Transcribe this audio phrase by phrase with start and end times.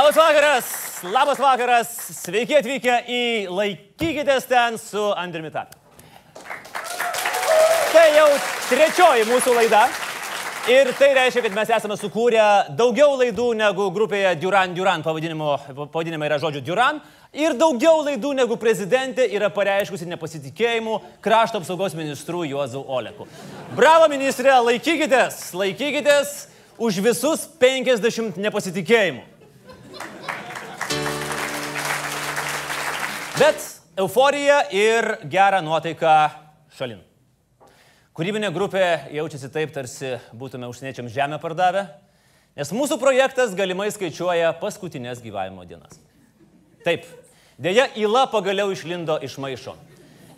[0.00, 0.64] Labas vakaras,
[1.02, 1.88] labas vakaras,
[2.22, 3.22] sveiki atvykę į
[3.52, 5.76] Laikykitės ten su Andriu Tapiu.
[7.92, 8.28] Tai jau
[8.70, 9.82] trečioji mūsų laida.
[10.72, 12.46] Ir tai reiškia, kad mes esame sukūrę
[12.78, 17.02] daugiau laidų negu grupėje Duran Duran pavadinimai yra žodžiu Duran.
[17.36, 23.28] Ir daugiau laidų negu prezidentė yra pareiškusi nepasitikėjimų krašto apsaugos ministrų Juozu Oleku.
[23.76, 26.32] Bravo ministrė, laikykitės, laikykitės
[26.80, 29.39] už visus 50 nepasitikėjimų.
[33.40, 33.62] Bet
[33.96, 36.14] euforija ir gerą nuotaiką
[36.76, 37.00] šalin.
[38.16, 41.86] Kūrybinė grupė jaučiasi taip, tarsi būtume užsieniečiams žemę pardavę,
[42.58, 45.96] nes mūsų projektas galimai skaičiuoja paskutinės gyvavimo dienas.
[46.84, 47.06] Taip,
[47.56, 49.76] dėja, įla pagaliau išlindo iš maišo.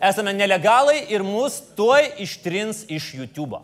[0.03, 3.59] Esame nelegalai ir mus tuoj ištrins iš YouTube.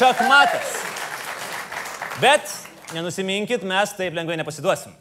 [0.00, 0.74] Šachmatas.
[2.18, 2.50] Bet
[2.94, 4.94] nenusiminkit, mes taip lengvai nepasiduosim.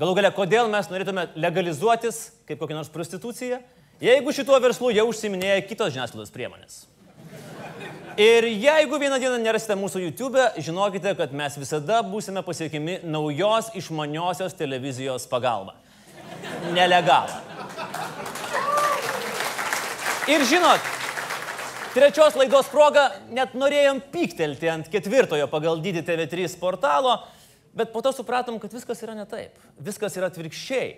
[0.00, 3.60] Galų gale, kodėl mes norėtume legalizuotis kaip kokią nors prostituciją?
[4.02, 6.86] Jeigu šituo verslu jau užsiminėja kitos žiniasklaidos priemonės.
[8.20, 14.56] Ir jeigu vieną dieną nerasite mūsų YouTube, žinokite, kad mes visada būsime pasiekimi naujos išmaniosios
[14.58, 15.78] televizijos pagalba.
[16.74, 17.38] Nelegalą.
[20.28, 20.92] Ir žinot,
[21.94, 27.18] trečios laidos proga net norėjom pyktelti ant ketvirtojo pagal dydį TV3 portalo,
[27.76, 29.56] bet po to supratom, kad viskas yra ne taip.
[29.80, 30.92] Viskas yra atvirkščiai.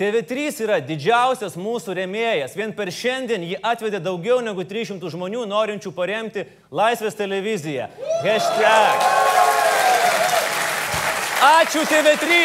[0.00, 2.54] TV3 yra didžiausias mūsų remėjas.
[2.56, 7.90] Vien per šiandien jį atvedė daugiau negu 300 žmonių norinčių paremti Laisvės televiziją.
[8.24, 9.04] Hashtag.
[11.50, 12.40] Ačiū TV3.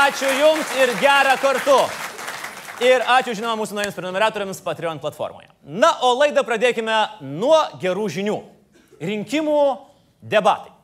[0.00, 2.05] Ačiū Jums ir gerą kartu.
[2.84, 5.48] Ir ačiū žinoma mūsų naujiems prenumeratoriams Patreon platformoje.
[5.64, 8.36] Na, o laidą pradėkime nuo gerų žinių.
[9.00, 9.62] Rinkimų
[10.20, 10.74] debatai.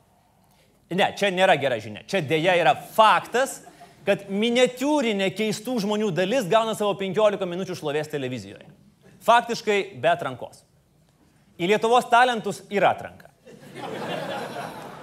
[0.92, 2.04] Ne, čia nėra gera žinia.
[2.08, 3.62] Čia dėja yra faktas
[4.06, 8.66] kad miniatūrinė keistų žmonių dalis gauna savo 15 minučių šlovės televizijoje.
[9.22, 10.64] Faktiškai be atrankos.
[11.62, 13.30] Į Lietuvos talentus yra atranka.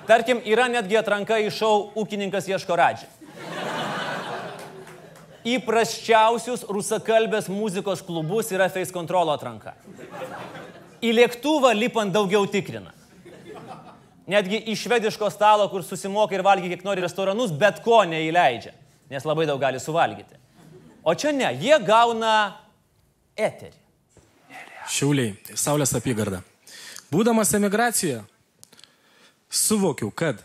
[0.09, 3.07] Tarkim, yra netgi atranka į šou Ūkininkas ieško radžią.
[5.47, 9.75] Į prasčiausius rusakalbės muzikos klubus yra face control atranka.
[10.99, 12.91] Į lėktuvą lipant daugiau tikrina.
[14.29, 18.75] Netgi į švediško stalo, kur susimoka ir valgy kiek nori restoranus, bet ko neįleidžia
[19.09, 20.37] nes labai daug gali suvalgyti.
[21.03, 22.59] O čia ne, jie gauna
[23.37, 23.75] eterį.
[24.89, 26.41] Šiauliai, Saulės apygarda.
[27.13, 28.21] Būdamas emigracijoje,
[29.49, 30.41] suvokiau, kad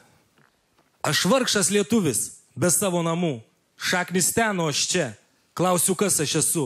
[1.04, 3.38] aš vargšas lietuvis, be savo namų,
[3.76, 5.12] šaknis ten, o aš čia.
[5.54, 6.64] Klausiu, kas aš esu.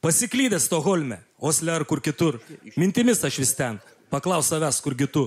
[0.00, 2.38] Pasiklydęs Stoholme, Osle ar kur kitur.
[2.76, 3.80] Mintimis aš vis ten.
[4.10, 5.26] Paklaus savęs, kur kitu.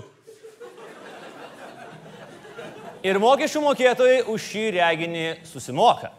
[3.02, 6.12] Ir mokesčių mokėtojai už šį reginį susimoka.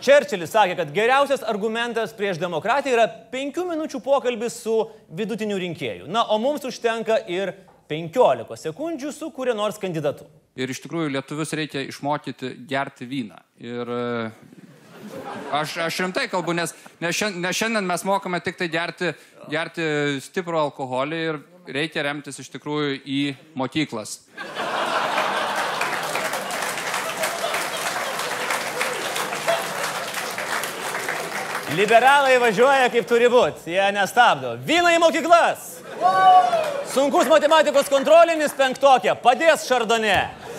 [0.00, 4.76] Čerčilis sakė, kad geriausias argumentas prieš demokratiją yra penkių minučių pokalbis su
[5.12, 6.08] vidutiniu rinkėju.
[6.08, 7.52] Na, o mums užtenka ir
[7.90, 10.24] 15 sekundžių su kuria nors kandidatu.
[10.60, 13.38] Ir iš tikrųjų lietuvius reikia išmokyti gerti vyną.
[13.64, 14.30] Ir e,
[15.56, 19.14] aš, aš rimtai kalbu, nes, nes, šiandien, nes šiandien mes mokame tik tai gerti,
[19.48, 19.86] gerti
[20.26, 21.40] stiprų alkoholį ir
[21.70, 23.22] reikia remtis iš tikrųjų į
[23.56, 24.18] mokyklas.
[31.78, 34.56] Liberalai važiuoja kaip turi būti, jie nestabdo.
[34.66, 35.68] Vyna į mokyklas.
[36.90, 40.49] Sunkus matematikos kontrolinis penktokė, padės šardonė.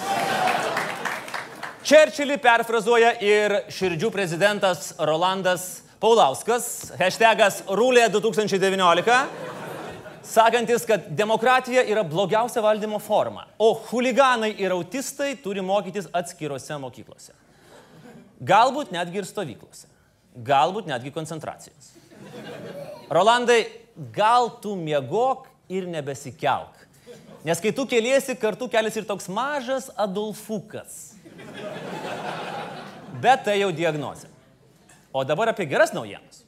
[1.92, 9.18] Čerčilį perfrazuoja ir širdžių prezidentas Rolandas Paulauskas, hashtagas Rūlė 2019,
[10.26, 17.36] sakantis, kad demokratija yra blogiausia valdymo forma, o huliganai ir autistai turi mokytis atskirose mokyklose.
[18.42, 19.92] Galbūt netgi ir stovyklose
[20.36, 21.92] galbūt netgi koncentracijos.
[23.12, 23.66] Rolandai,
[24.16, 26.78] gal tu miegok ir nebesikelk.
[27.46, 31.16] Nes kai tu keliesi, kartu keliasi ir toks mažas Adolfukas.
[33.22, 34.30] Bet tai jau diagnozė.
[35.14, 36.46] O dabar apie geras naujienas.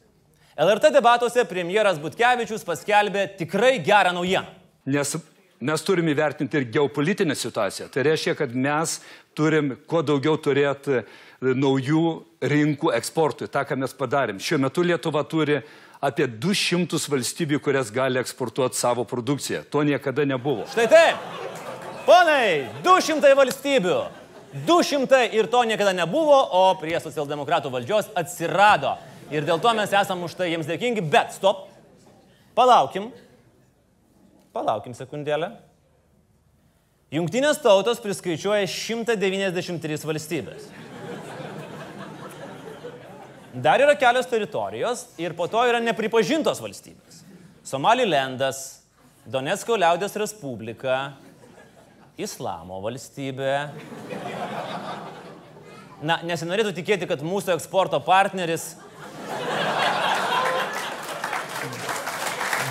[0.54, 4.54] LRT debatuose premjeras Butkevičius paskelbė tikrai gerą naujieną.
[4.94, 5.16] Nes
[5.64, 7.88] mes turime įvertinti ir geopolitinę situaciją.
[7.90, 9.00] Tai reiškia, kad mes
[9.34, 11.02] turim kuo daugiau turėti
[11.42, 12.06] naujų
[12.54, 14.42] rinkų eksportui, tą, ką mes padarėm.
[14.44, 15.58] Šiuo metu Lietuva turi
[16.04, 19.64] apie 200 valstybių, kurias gali eksportuoti savo produkciją.
[19.72, 20.68] To niekada nebuvo.
[20.72, 21.32] Štai taip.
[22.04, 23.98] Ponai, 200 valstybių.
[24.68, 28.98] 200 ir to niekada nebuvo, o prie socialdemokratų valdžios atsirado.
[29.34, 31.70] Ir dėl to mes esam už tai jiems dėkingi, bet stop.
[32.54, 33.10] Palaukim.
[34.54, 35.56] Palaukim sekundėlę.
[37.14, 40.68] Jungtinės tautos priskaičiuoja 193 valstybės.
[43.54, 47.22] Dar yra kelios teritorijos ir po to yra nepripažintos valstybės.
[47.64, 48.82] Somalilendas,
[49.30, 51.14] Donetsko liaudės Respublika,
[52.18, 53.54] Islamo valstybė.
[56.04, 58.74] Na, nesinorėtų tikėti, kad mūsų eksporto partneris.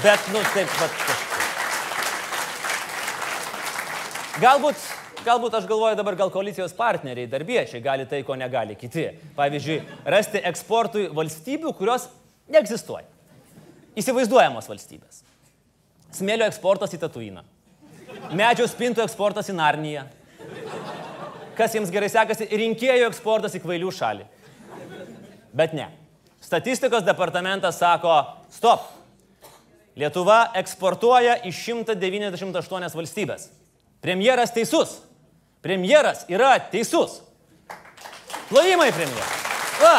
[0.03, 1.29] Bet, nu, taip pat kažkaip.
[4.43, 4.83] Galbūt
[5.23, 9.05] Galbūt aš galvoju dabar, gal koalicijos partneriai, darbiečiai gali tai, ko negali kiti.
[9.37, 9.77] Pavyzdžiui,
[10.11, 12.09] rasti eksportui valstybių, kurios
[12.51, 13.07] neegzistuoja.
[13.99, 15.21] Įsivaizduojamos valstybės.
[16.17, 17.45] Smėlio eksportas į Tatuiną.
[18.35, 20.07] Medžio spintų eksportas į Narniją.
[21.57, 24.27] Kas jiems gerai sekasi, rinkėjų eksportas į kvailių šalį.
[25.55, 25.87] Bet ne.
[26.43, 28.17] Statistikos departamentas sako,
[28.51, 28.89] stop.
[29.95, 33.51] Lietuva eksportuoja į 198 valstybės.
[34.03, 34.99] Premjeras teisus.
[35.63, 37.21] Premjeras yra teisus.
[38.49, 39.39] Plojimai premjeras.
[39.83, 39.97] Va.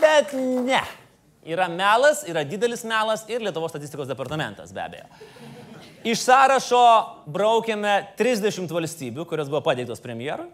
[0.00, 0.80] Bet ne.
[1.46, 5.06] Yra melas, yra didelis melas ir Lietuvos statistikos departamentas be abejo.
[6.02, 6.82] Iš sąrašo
[7.30, 10.48] braukėme 30 valstybių, kurios buvo pateiktos premjerui,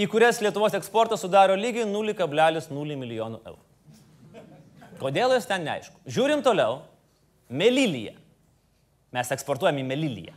[0.00, 3.62] į kurias Lietuvos eksportas sudaro lygiai 0,0 milijonų eurų.
[5.00, 5.98] Kodėl jos ten neaišku.
[6.08, 6.82] Žiūrim toliau.
[7.48, 8.14] Melilija.
[9.14, 10.34] Mes eksportuojame į Meliliją.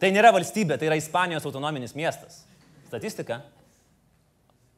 [0.00, 2.44] Tai nėra valstybė, tai yra Ispanijos autonominis miestas.
[2.88, 3.42] Statistika.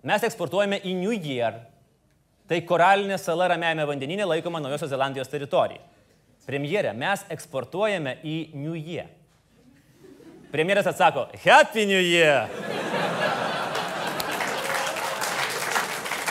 [0.06, 1.60] Mes eksportuojame į New Year.
[2.50, 5.84] Tai koralinė sala Ramiajame vandeninė laikoma Naujosios Zelandijos teritorija.
[6.50, 9.06] Premjerė, mes eksportuojame į New Year.
[10.50, 12.50] Premjeras atsako, Happy New Year.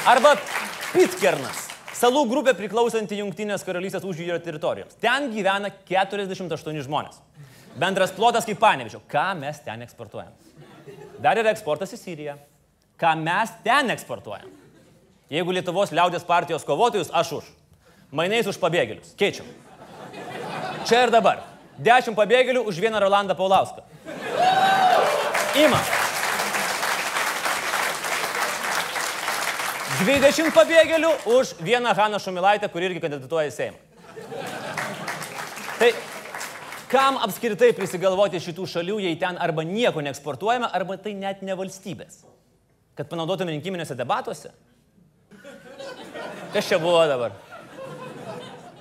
[0.10, 0.36] Arba
[0.92, 1.69] Pitkernas
[2.00, 4.98] salų grupė priklausanti Junktinės karalystės užjūrio teritorijoms.
[5.02, 7.20] Ten gyvena 48 žmonės.
[7.80, 9.02] Bendras plotas kaip panevižio.
[9.12, 10.32] Ką mes ten eksportuojam?
[11.20, 12.36] Dar yra eksportas į Siriją.
[13.00, 14.50] Ką mes ten eksportuojam?
[15.30, 17.50] Jeigu Lietuvos liaudės partijos kovotojus, aš už.
[18.12, 19.14] Mainais už pabėgėlius.
[19.20, 19.48] Keičiam.
[20.90, 21.44] Čia ir dabar.
[21.80, 23.86] Dešimt pabėgėlių už vieną Rolandą Paulauską.
[25.60, 25.84] Ima.
[30.00, 33.80] 20 pabėgėlių už vieną Haną Šumilaitę, kuri irgi kandidatuoja į Seimą.
[35.80, 35.90] Tai
[36.92, 42.24] kam apskritai prisigalvoti šitų šalių, jei ten arba nieko neeksportuojame, arba tai net ne valstybės?
[42.96, 44.54] Kad panaudotume rinkiminėse debatuose?
[46.54, 47.36] Kas čia buvo dabar?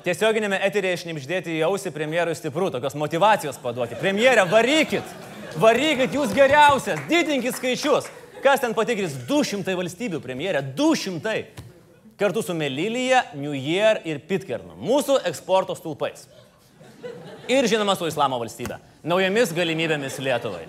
[0.06, 3.98] Tiesioginėme eterėje išnipždėti į ausį premjerui stiprų, tokios motivacijos paduoti.
[3.98, 5.18] Premjerė, varykit!
[5.58, 8.06] Varykit jūs geriausias, didinkit skaičius.
[8.42, 9.16] Kas ten patikrins?
[9.28, 11.38] 200 valstybių premjerė, 200.
[12.18, 14.76] Kartu su Melilija, New Year ir Pitkernu.
[14.82, 16.26] Mūsų eksporto stulpais.
[17.50, 18.78] Ir žinoma su Islamo valstybe.
[19.06, 20.64] Naujomis galimybėmis Lietuvai.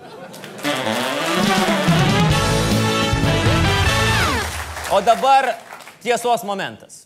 [4.90, 5.52] O dabar
[6.02, 7.04] tiesos momentas.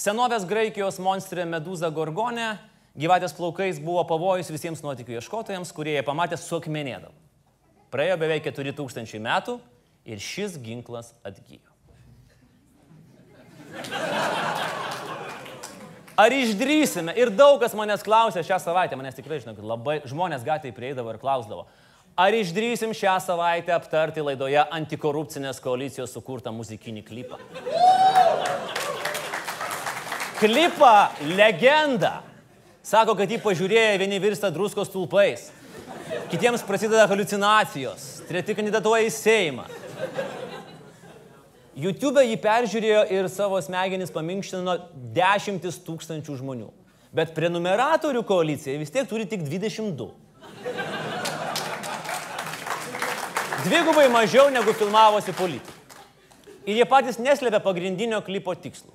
[0.00, 2.54] Senovės Graikijos monstrė Meduza Gorgonė
[2.98, 7.14] gyvatės plaukais buvo pavojus visiems nuotikių ieškotojams, kurie ją pamatė suakmenėdavo.
[7.94, 9.60] Praėjo beveik 4000 metų
[10.04, 11.72] ir šis ginklas atgyjo.
[16.14, 17.10] Ar išdrysime?
[17.18, 21.10] Ir daug kas manęs klausė šią savaitę, manęs tikrai žinau, kad labai žmonės gatvėje prieidavo
[21.10, 21.64] ir klausdavo,
[22.14, 27.40] ar išdrysim šią savaitę aptarti laidoje antikorupcinės koalicijos sukurtą muzikinį klipą.
[30.38, 30.94] Klipą
[31.34, 32.20] legenda.
[32.84, 35.48] Sako, kad jį pažiūrėję vieni virsta druskos tulpais,
[36.30, 39.64] kitiems prasideda halucinacijos, treti kandidatuoja į Seimą.
[41.74, 44.76] YouTube jį peržiūrėjo ir savo smegenis paminkštino
[45.14, 46.68] dešimtis tūkstančių žmonių.
[47.14, 50.10] Bet prenumeratorių koalicija vis tiek turi tik 22.
[53.64, 55.80] Dvigubai mažiau negu filmavosi politikai.
[56.64, 58.92] Ir jie patys neslėpia pagrindinio klipo tikslų.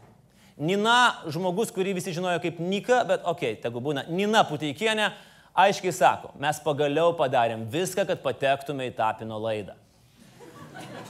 [0.59, 5.11] Nina, žmogus, kurį visi žinojo kaip Nika, bet okei, okay, tegu būna Nina Puteikienė,
[5.55, 9.77] aiškiai sako, mes pagaliau padarėm viską, kad patektume į Tapino laidą.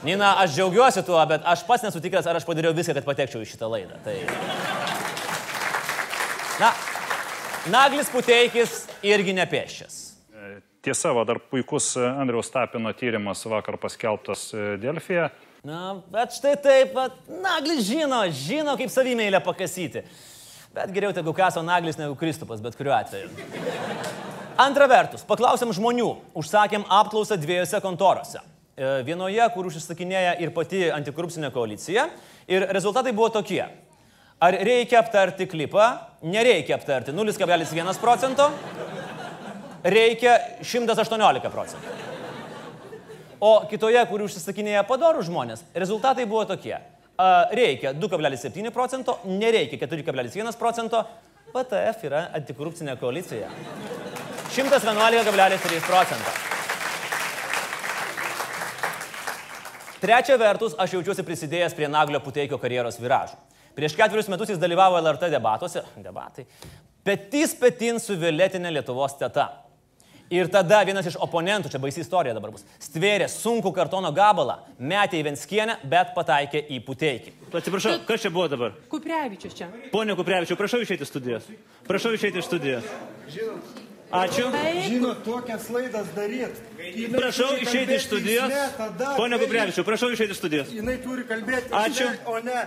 [0.06, 3.42] Nina, aš džiaugiuosi tuo, bet aš pats nesu tikras, ar aš padariau viską, kad patekčiau
[3.44, 3.98] į šitą laidą.
[4.04, 4.16] Tai...
[6.60, 6.70] Na,
[7.72, 9.98] Naglis Puteikis irgi nepėščias.
[10.80, 15.26] Tiesa, va, dar puikus Andriaus Tapino tyrimas vakar paskelbtas e, Delfija.
[15.68, 20.00] Na, bet štai taip, bet Naglis žino, žino, kaip savimėlę pakasyti.
[20.72, 23.28] Bet geriau tegu kaso Naglis negu Kristupas, bet kuriuo atveju.
[24.60, 26.08] Antra vertus, paklausėm žmonių,
[26.40, 28.40] užsakėm apklausą dviejose kontorose.
[28.80, 32.06] E, vienoje, kur užsisakinėja ir pati antikorupcinė koalicija.
[32.48, 33.60] Ir rezultatai buvo tokie.
[34.40, 35.88] Ar reikia aptarti klipą?
[36.24, 38.48] Nereikia aptarti 0,1 procento.
[39.84, 41.92] reikia 118 procentų.
[43.40, 46.78] O kitoje, kur užsisakinėja padorų žmonės, rezultatai buvo tokie.
[47.52, 51.04] Reikia 2,7 procento, nereikia 4,1 procento.
[51.52, 53.48] PTF yra antikorupcinė koalicija.
[54.54, 56.49] 111,3 procento.
[60.00, 63.36] Trečia vertus, aš jaučiuosi prisidėjęs prie Naglio Puteikio karjeros viražų.
[63.76, 66.46] Prieš ketverius metus jis dalyvavo LRT debatuose, debatai,
[67.04, 69.50] petys petin su violetinė Lietuvos teta.
[70.30, 75.18] Ir tada vienas iš oponentų, čia baisi istorija dabar bus, stvėrė sunkų kartono gabalą, metė
[75.18, 77.34] į Venskienę, bet pataikė į Puteikį.
[77.50, 78.76] Atsiprašau, kas čia buvo dabar?
[78.92, 79.68] Kuprevičius čia.
[79.90, 81.50] Pone Kuprevičiu, prašau išeiti iš studijos.
[81.88, 82.86] Prašau išeiti iš studijos.
[84.10, 84.46] Ačiū.
[84.86, 86.69] Žinot, tokias laidas daryti.
[87.16, 88.52] Prašau išeiti iš studijos.
[89.16, 90.74] Pone Kuprevičiu, prašau išeiti iš studijos.
[90.74, 91.72] Jinai turi kalbėti.
[91.74, 92.10] Ačiū.
[92.26, 92.66] O ne.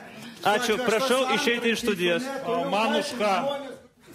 [0.53, 2.27] Ačiū, prašau išeiti iš studijos.
[2.45, 3.33] O man už ką?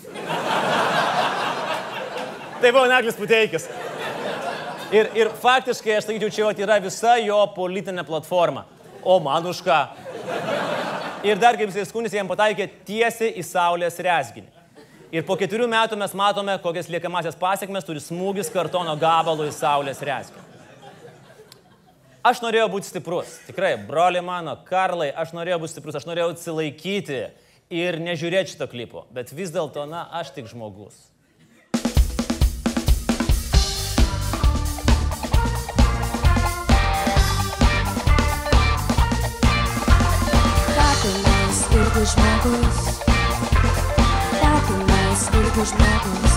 [2.61, 3.69] Tai buvo Naglis Puteikis.
[4.91, 8.65] Ir, ir faktiškai, aš sakyčiau, čia yra visa jo politinė platforma.
[9.05, 9.79] O man už ką?
[11.29, 14.58] Ir dar kaip jisai skundėsi, jam pataikė tiesiai į Saulės resginį.
[15.09, 20.03] Ir po keturių metų mes matome, kokias liekamasias pasiekmes turi smūgis kartono gabalų į Saulės
[20.05, 20.45] resginį.
[22.29, 23.39] Aš norėjau būti stiprus.
[23.47, 27.23] Tikrai, broli mano, Karlai, aš norėjau būti stiprus, aš norėjau atsilaikyti
[27.73, 29.07] ir nežiūrėti šito klipo.
[29.15, 31.09] Bet vis dėlto, na, aš tik žmogus.
[40.77, 43.18] Tapinas irgi žmogus.
[45.19, 46.35] Tapinas irgi žmogus.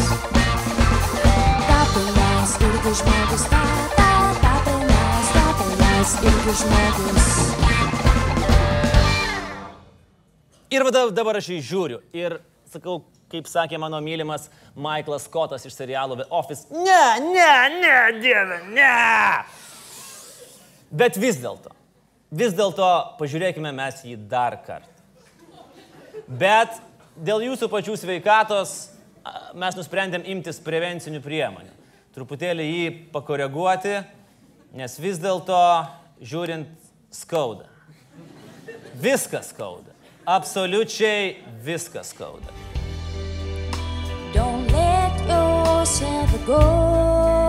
[1.68, 3.44] Tapinas irgi žmogus.
[3.50, 3.62] Ta,
[3.98, 4.12] ta,
[4.42, 7.28] tapinas, tapinas irgi žmogus.
[10.72, 12.40] Ir dabar aš jį žiūriu ir
[12.74, 16.66] sakau, kaip sakė mano mylimas Michaelas Scottas iš serialo The Office.
[16.74, 19.46] Ne, ne, ne, dieve, ne.
[20.90, 21.70] Bet vis dėlto,
[22.34, 24.90] vis dėlto pažiūrėkime mes jį dar kartą.
[26.26, 26.82] Bet
[27.16, 28.76] dėl jūsų pačių sveikatos
[29.58, 31.74] mes nusprendėm imtis prevencinių priemonių.
[32.16, 34.02] Truputėlį jį pakoreguoti,
[34.76, 35.60] nes vis dėlto
[36.20, 36.72] žiūrint
[37.14, 37.70] skauda.
[39.02, 39.96] Viskas skauda.
[40.28, 42.52] Absoliučiai viskas skauda.
[44.34, 47.41] Don't let yourself go.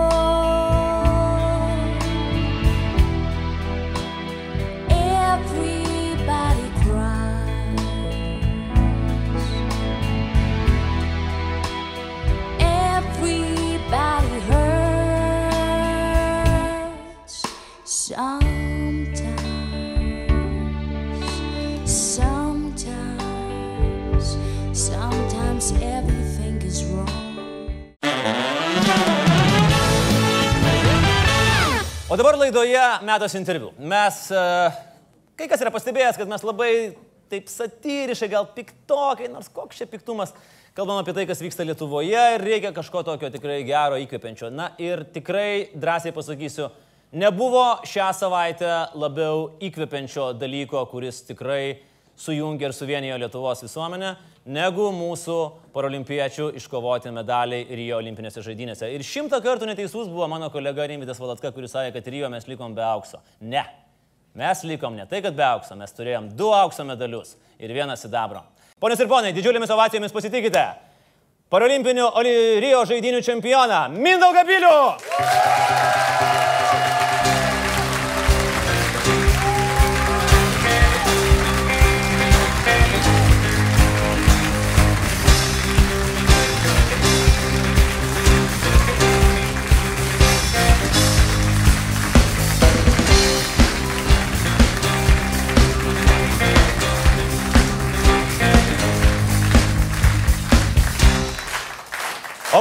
[32.13, 33.71] O dabar laidoje metas interviu.
[33.79, 34.41] Mes, e,
[35.33, 36.73] kai kas yra pastebėjęs, kad mes labai
[37.31, 40.35] taip satyriškai, gal piktokai, nors koks čia piktumas,
[40.77, 44.51] kalbam apie tai, kas vyksta Lietuvoje ir reikia kažko tokio tikrai gero įkvepiančio.
[44.53, 46.69] Na ir tikrai drąsiai pasakysiu,
[47.17, 51.79] nebuvo šią savaitę labiau įkvepiančio dalyko, kuris tikrai
[52.15, 54.15] sujungia ir suvienijo Lietuvos visuomenę,
[54.45, 55.37] negu mūsų
[55.73, 58.89] paralimpiečių iškovoti medaliai Rio olimpinėse žaidynėse.
[58.93, 62.75] Ir šimtą kartų neteisus buvo mano kolega Rimvidas Valatka, kuris sakė, kad Rio mes likom
[62.75, 63.21] be aukso.
[63.41, 63.63] Ne.
[64.35, 68.41] Mes likom ne tai, kad be aukso, mes turėjom du aukso medalius ir vieną sidabro.
[68.81, 70.63] Ponios ir ponai, didžiulėmis ovacijomis pasitikite
[71.53, 76.12] paralimpinių Oli- Rio žaidinių čempioną Mindaugą Bilių!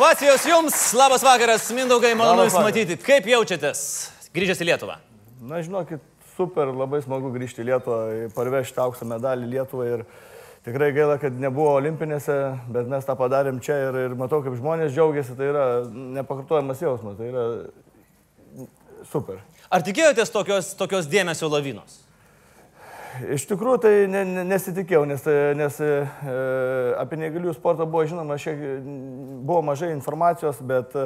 [0.02, 2.96] Ovacijos jums, labas vakaras, Mindaugai, malonu Jūs matyti.
[2.98, 3.82] Kaip jaučiatės
[4.34, 4.96] grįžęs į Lietuvą?
[5.46, 6.02] Na, žinokit,
[6.34, 7.98] super, labai smagu grįžti į Lietuvą,
[8.34, 10.02] parvežti aukso medalį Lietuvai ir
[10.66, 12.34] tikrai gaila, kad nebuvo olimpinėse,
[12.74, 15.68] bet mes tą padarėm čia ir, ir matau, kaip žmonės džiaugiasi, tai yra
[16.18, 17.46] nepakartojamas jausmas, tai yra
[19.12, 19.38] super.
[19.70, 22.01] Ar tikėjotės tokios, tokios dėmesio lavinos?
[23.12, 25.24] Iš tikrųjų tai ne, ne, nesitikėjau, nes,
[25.58, 25.90] nes e,
[26.96, 28.56] apie negalių sportą buvo žinoma, šiek,
[29.44, 30.96] buvo mažai informacijos, bet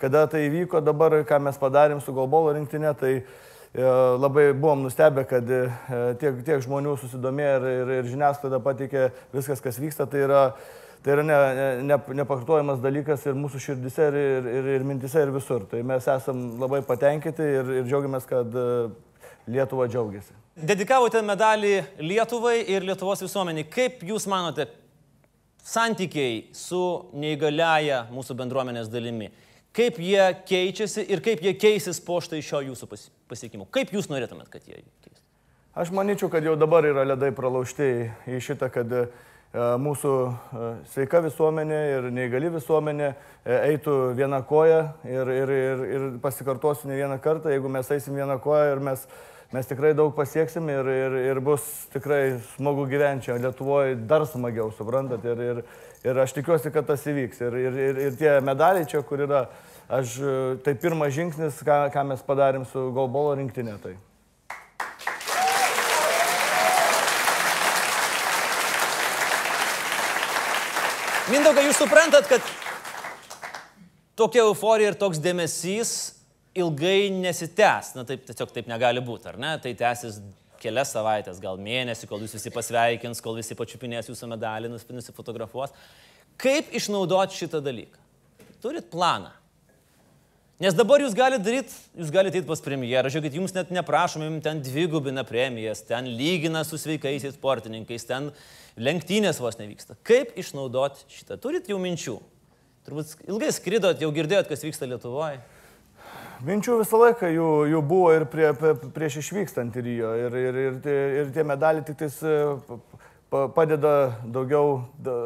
[0.00, 3.24] kada tai įvyko dabar, ką mes padarėm su golbolo rinktinė, tai e,
[3.82, 5.66] labai buvom nustebę, kad e,
[6.22, 10.08] tiek, tiek žmonių susidomėjo ir, ir, ir žiniasklaida patikė viskas, kas vyksta.
[10.08, 10.46] Tai yra,
[11.04, 15.36] tai yra ne, ne, ne, nepakartojamas dalykas ir mūsų širdise, ir, ir, ir, mintise, ir
[15.36, 15.68] visur.
[15.68, 18.60] Tai mes esam labai patenkinti ir, ir džiaugiamės, kad
[19.50, 20.36] Lietuva džiaugiasi.
[20.70, 23.68] Dedikavote medalį Lietuvai ir Lietuvos visuomeniai.
[23.70, 24.68] Kaip Jūs manote,
[25.64, 26.82] santykiai su
[27.20, 29.30] neįgaliaja mūsų bendruomenės dalimi,
[29.76, 33.68] kaip jie keičiasi ir kaip jie keisis po štai šio Jūsų pas- pasiekimo?
[33.70, 35.20] Kaip Jūs norėtumėt, kad jie keistų?
[35.70, 39.04] Aš manyčiau, kad jau dabar yra ledai pralaužti į šitą, kad e,
[39.54, 43.14] mūsų e, sveika visuomenė ir neįgali visuomenė e,
[43.70, 48.40] eitų vieną koją ir, ir, ir, ir pasikartosiu ne vieną kartą, jeigu mes eisim vieną
[48.42, 49.06] koją ir mes,
[49.50, 54.70] mes tikrai daug pasieksim ir, ir, ir bus tikrai smagu gyventi čia Lietuvoje dar smagiau,
[54.78, 55.62] suprantat, ir, ir,
[56.06, 57.40] ir aš tikiuosi, kad tas įvyks.
[57.48, 59.48] Ir, ir, ir, ir tie medaliai čia, kur yra,
[59.90, 63.74] aš, e, tai pirmas žingsnis, ką, ką mes padarėm su golbolo rinktinė.
[63.82, 63.96] Tai.
[71.30, 72.54] Mindaugai, jūs suprantat, kad
[74.18, 76.19] tokia euforija ir toks dėmesys
[76.60, 77.94] ilgai nesitęs.
[77.98, 79.54] Na taip, tiesiog taip negali būti, ar ne?
[79.62, 80.20] Tai tęsis
[80.60, 85.72] kelias savaitės, gal mėnesį, kol jūs visi pasveikins, kol visi pačiupinės jūsų medalį, nus- nusifotografuos.
[86.40, 88.00] Kaip išnaudoti šitą dalyką?
[88.60, 89.32] Turit planą.
[90.60, 94.42] Nes dabar jūs galite daryti, jūs galite eiti pas premjerą, žiūrėkit, jums net neprašome, jums
[94.44, 98.28] ten dvigubina premijas, ten lygina su sveikaisiais sportininkais, ten
[98.76, 99.96] lenktynės vos nevyksta.
[100.04, 101.38] Kaip išnaudoti šitą?
[101.40, 102.18] Turit jau minčių?
[102.84, 105.40] Turbūt ilgai skridot, jau girdėjot, kas vyksta Lietuvoje.
[106.40, 110.12] Minčių visą laiką jų, jų buvo ir prie, prie, prieš išvykstant į Rio.
[110.16, 112.78] Ir, ir, ir, tie, ir tie medaliai tik tais e, pa-
[113.28, 113.92] pa- padeda
[114.24, 115.18] daugiau, da,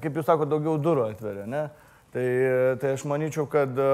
[0.00, 1.44] kaip jūs sakote, daugiau durų atveria.
[1.44, 1.66] Ne?
[2.14, 2.24] Tai,
[2.80, 3.90] tai aš manyčiau, kad e,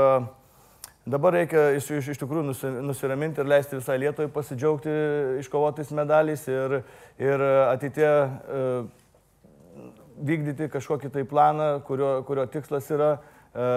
[1.10, 4.94] dabar reikia iš, iš, iš tikrųjų nusi, nusiraminti ir leisti visai Lietuvai pasidžiaugti
[5.42, 6.78] iškovotais medaliais ir,
[7.18, 8.64] ir ateitie e,
[10.22, 13.16] vykdyti kažkokį tai planą, kurio, kurio tikslas yra
[13.50, 13.68] e,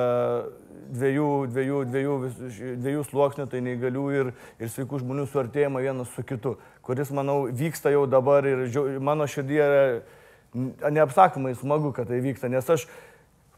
[0.98, 2.18] dviejų, dviejų, dviejų,
[2.84, 7.92] dviejų sluoksnių, tai neįgalių ir, ir sveikų žmonių suartėjimą vienas su kitu, kuris, manau, vyksta
[7.94, 8.68] jau dabar ir
[9.04, 12.88] mano širdie yra neapsakomai smagu, kad tai vyksta, nes aš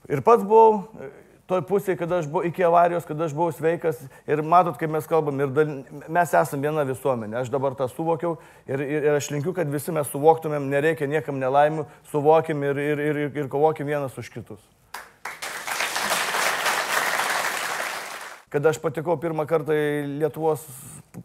[0.09, 1.09] ir pats buvau e,
[1.49, 5.07] toj pusėje, kada aš buvau iki avarijos, kada aš buvau sveikas ir matot, kaip mes
[5.09, 5.75] kalbam, ir dal,
[6.07, 9.93] mes esame viena visuomenė, aš dabar tą suvokiau ir, ir, ir aš linkiu, kad visi
[9.95, 14.61] mes suvoktumėm, nereikia niekam nelaimių, suvokim ir, ir, ir, ir kovokim vienas už kitus.
[18.49, 19.89] Kada aš patekau pirmą kartą į
[20.23, 20.63] Lietuvos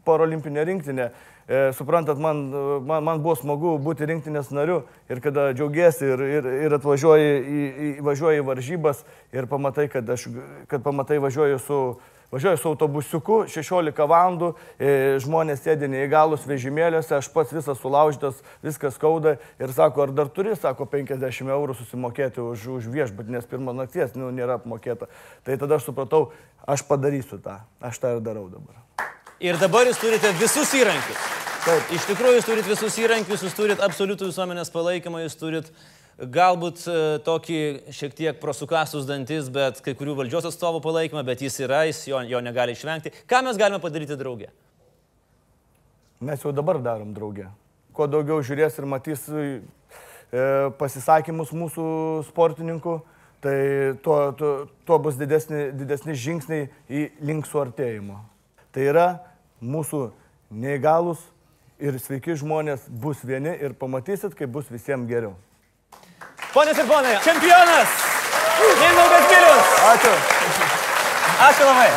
[0.04, 1.06] parolimpinę rinktinę,
[1.48, 2.42] e, suprantat, man,
[2.84, 7.62] man, man buvo smagu būti rinktinės nariu ir kada džiaugiesi ir, ir, ir atvažiuoji į,
[7.64, 9.00] į, važiuoji į varžybas
[9.32, 10.26] ir pamatai, kad, aš,
[10.68, 11.80] kad pamatai važiuoju su,
[12.32, 14.90] važiuoju su autobusiuku 16 valandų, e,
[15.24, 20.56] žmonės sėdi neįgalus vežimėliuose, aš pats visas sulaužytas, viskas skauda ir sako, ar dar turi,
[20.56, 25.10] sako, 50 eurų susimokėti už, už viešbutį, nes pirmą nakties nu, nėra apmokėta.
[25.44, 26.28] Tai tada aš supratau,
[26.66, 28.82] aš padarysiu tą, aš tą ir darau dabar.
[29.44, 31.32] Ir dabar jūs turite visus įrankius.
[31.64, 31.92] Taip.
[31.96, 35.72] Iš tikrųjų, jūs turite visus įrankius, jūs turite absoliutų visuomenės palaikymą, jūs turite
[36.18, 37.60] galbūt e, tokį
[37.94, 42.20] šiek tiek prosukasus dantis, bet kai kurių valdžios atstovų palaikymą, bet jis yra, jis jo,
[42.28, 43.12] jo negali išvengti.
[43.30, 44.50] Ką mes galime padaryti draugė?
[46.24, 47.48] Mes jau dabar darom draugę.
[47.94, 49.58] Kuo daugiau žiūrės ir matys e,
[50.78, 51.86] pasisakymus mūsų
[52.30, 52.98] sportininkų,
[53.44, 53.58] tai
[54.02, 54.52] tuo, tuo,
[54.86, 58.22] tuo bus didesni, didesni žingsniai į link suartėjimo.
[58.74, 59.08] Tai yra
[59.62, 60.06] mūsų
[60.54, 61.20] neįgalus
[61.82, 65.34] ir sveiki žmonės bus vieni ir pamatysit, kaip bus visiems geriau.
[66.54, 67.94] Ponės ir ponai, čempionas!
[68.78, 69.70] Mindaugas Vilius!
[69.90, 70.10] Ačiū.
[71.46, 71.88] Ačiū labai.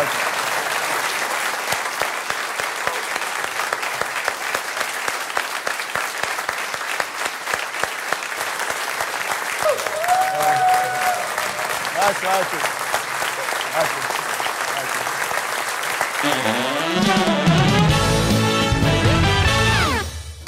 [12.07, 12.59] Ačiū, ačiū.
[13.83, 14.01] Ačiū.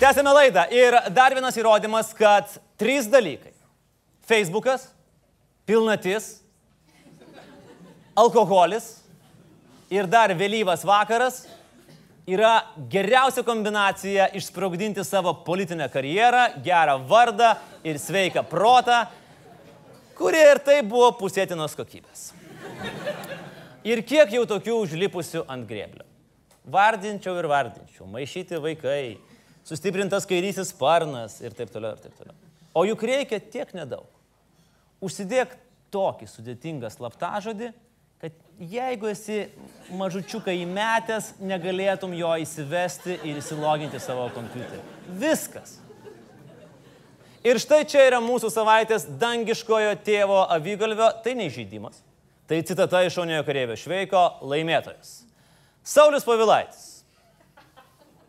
[0.02, 3.49] Tęsėme laidą ir dar vienas įrodymas, kad trys dalykai.
[4.30, 4.92] Facebookas,
[5.66, 6.36] pilnatis,
[8.14, 9.00] alkoholis
[9.90, 11.48] ir dar vėlyvas vakaras
[12.30, 12.60] yra
[12.92, 19.00] geriausia kombinacija išsprogdinti savo politinę karjerą, gerą vardą ir sveiką protą,
[20.20, 22.30] kurie ir tai buvo pusėtinos kokybės.
[23.88, 26.06] Ir kiek jau tokių užlipusių ant grėblio.
[26.70, 29.18] Vardinčiau ir vardinčiau, maišyti vaikai,
[29.66, 32.38] sustiprintas kairysis sparnas ir taip toliau ir taip toliau.
[32.78, 34.06] O juk reikia tiek nedaug.
[35.04, 35.56] Užsidėk
[35.94, 37.72] tokį sudėtingą slaptažodį,
[38.20, 39.46] kad jeigu esi
[39.96, 44.82] mažučiuką įmetęs, negalėtum jo įsivesti ir įsiloginti savo kompiuterį.
[45.22, 45.78] Viskas.
[47.48, 52.02] Ir štai čia yra mūsų savaitės dangiškojo tėvo avygalvio, tai neįžeidimas.
[52.50, 55.22] Tai citata iš Šauniojo kareivio Šveiko laimėtojas.
[55.86, 56.88] Saulis Pavilaitis.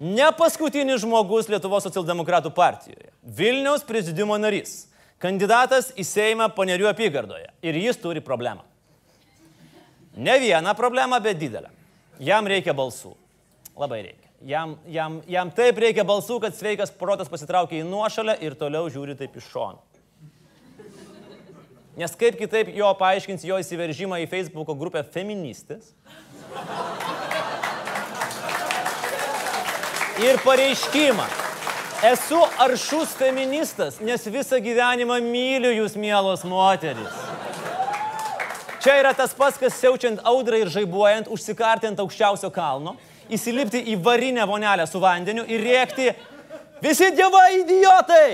[0.01, 3.11] Ne paskutinis žmogus Lietuvos socialdemokratų partijoje.
[3.25, 4.90] Vilniaus prezidiumo narys.
[5.21, 7.51] Kandidatas į Seimą Panerių apygardoje.
[7.61, 8.65] Ir jis turi problemą.
[10.17, 11.69] Ne vieną problemą, bet didelę.
[12.21, 13.13] Jam reikia balsų.
[13.79, 14.31] Labai reikia.
[14.41, 19.19] Jam, jam, jam taip reikia balsų, kad sveikas protas pasitraukia į nuošalę ir toliau žiūri
[19.19, 19.83] taip iš šono.
[22.01, 25.93] Nes kaip kitaip jo paaiškins jo įsiveržimą į Facebook'o grupę feministės.
[30.25, 31.29] Ir pareiškimą.
[32.01, 37.19] Esu aršus feministas, nes visą gyvenimą myliu jūs, mielos moteris.
[38.81, 42.95] Čia yra tas pats, kas siaučiant audrą ir žaibuojant, užsikarti ant aukščiausio kalno,
[43.29, 46.09] įsilipti į varinę vonelę su vandeniu ir rėkti,
[46.81, 48.29] visi dievai idiotai!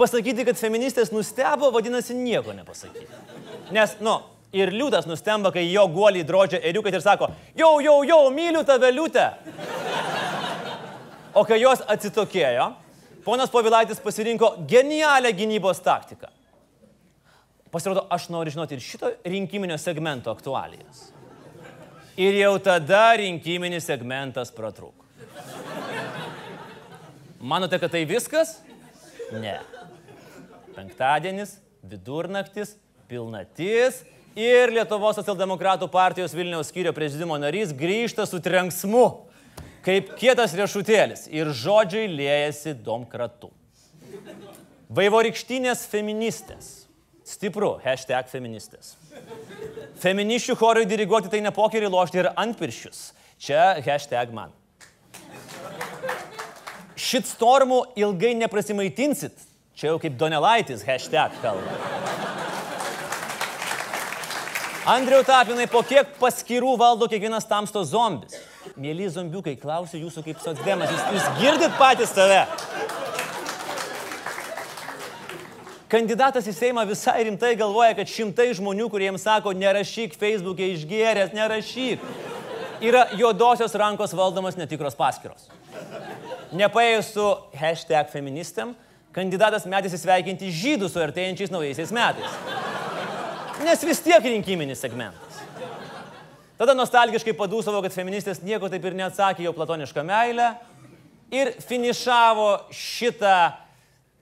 [0.00, 3.12] Pasakyti, kad feministės nustebo, vadinasi nieko nepasakyti.
[3.76, 4.22] Nes, nu,
[4.56, 7.28] ir liūtas nustemba, kai jo guoliai drožia eriukai ir sako,
[7.60, 9.28] jau, jau, jau, myliu tave liūtę.
[11.34, 12.68] O kai jos atsitokėjo,
[13.24, 16.28] ponas Povilaitis pasirinko genialią gynybos taktiką.
[17.72, 21.06] Pasirodo, aš noriu žinoti ir šito rinkiminio segmento aktualijas.
[22.20, 25.00] Ir jau tada rinkiminis segmentas pratrūko.
[27.40, 28.58] Manote, kad tai viskas?
[29.32, 29.56] Ne.
[30.76, 32.76] Penktadienis, vidurnaktis,
[33.08, 34.02] pilnatis
[34.36, 39.06] ir Lietuvos socialdemokratų partijos Vilniaus skyrio prezidimo narys grįžta su trenksmu,
[39.82, 43.50] kaip kietas riešutėlis ir žodžiai liejasi domkratu.
[44.92, 46.82] Vaivorykštinės feministės.
[47.26, 48.96] Stipru, hashtag feministės.
[50.02, 53.12] Feminiščių chorui diriguoti tai ne pokerį lošti ir antpirščius.
[53.42, 54.52] Čia hashtag man.
[56.98, 59.34] Šitstormų ilgai neprasimaitinsit.
[59.78, 61.78] Čia jau kaip Donelaitis hashtag kalba.
[64.92, 68.34] Andriau Tapinai, po kiek paskirų valdo kiekvienas tamsto zombis?
[68.78, 72.44] Mėly zombiukai, klausiu jūsų kaip socdemas, jūs, jūs girdit patys save.
[75.92, 82.06] Kandidatas į Seimą visai rimtai galvoja, kad šimtai žmonių, kuriems sako, nerašyk Facebook'e išgėręs, nerašyk,
[82.80, 85.50] yra juodosios rankos valdomas netikros paskiros.
[86.56, 87.26] Nepaėjus su
[87.60, 88.72] hashtag feministėm,
[89.12, 92.40] kandidatas metėsi sveikinti žydų su artėjančiais naujaisiais metais.
[93.62, 95.31] Nes vis tiek rinkiminis segmentas.
[96.60, 100.52] Tada nostalgiškai padūsavo, kad feministės nieko taip ir neatsakė jo platonišką meilę
[101.32, 103.36] ir finišavo šitą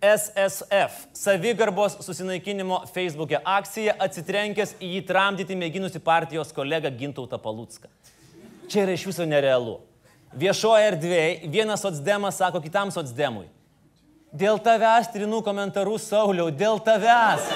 [0.01, 7.91] SSF savigarbos susinaikinimo Facebook'e akciją atsitrenkęs į jį tramdyti mėginusi partijos kolegą Gintautą Palutską.
[8.71, 9.81] Čia yra iš viso nerealu.
[10.41, 13.49] Viešoje erdvėje vienas socdemas sako kitam socdemui.
[14.31, 17.51] Dėl tavęs trinu komentarus Sauliau, dėl tavęs.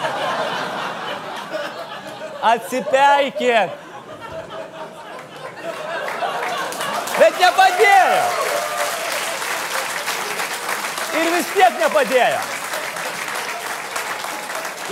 [2.44, 3.83] Atsipeikėk.
[7.24, 8.24] Bet nepadėjo.
[11.16, 12.40] Ir vis tiek nepadėjo.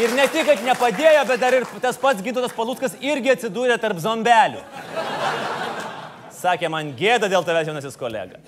[0.01, 4.01] Ir ne tik, kad nepadėjo, bet dar ir tas pats Gintotas Palutskas irgi atsidūrė tarp
[4.01, 4.63] zombelių.
[6.39, 8.41] Sakė, man gėda dėl tavęs jaunasis kolega.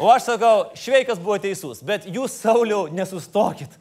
[0.00, 3.76] O aš sakau, šveikas buvo teisus, bet jūs, Sauliau, nesustokit.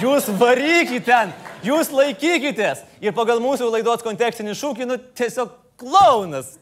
[0.00, 1.36] Jūs varykit ten,
[1.68, 2.80] jūs laikykitės.
[3.04, 5.52] Ir pagal mūsų laidos kontekstinį šūkį, nu, tiesiog
[5.84, 6.56] klaunas.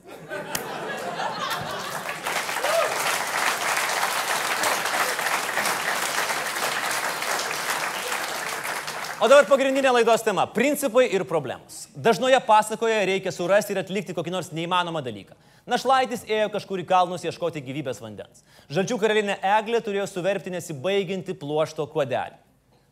[9.19, 11.89] O dabar pagrindinė laidos tema- principai ir problemos.
[11.91, 15.35] Dažnoje pasakoje reikia surasti ir atlikti kokį nors neįmanomą dalyką.
[15.67, 18.45] Našlaitis ėjo kažkur į kalnus ieškoti gyvybės vandens.
[18.71, 22.39] Žalčių karalienė Eglė turėjo suverpti nesibaiginti pluošto kuodelį.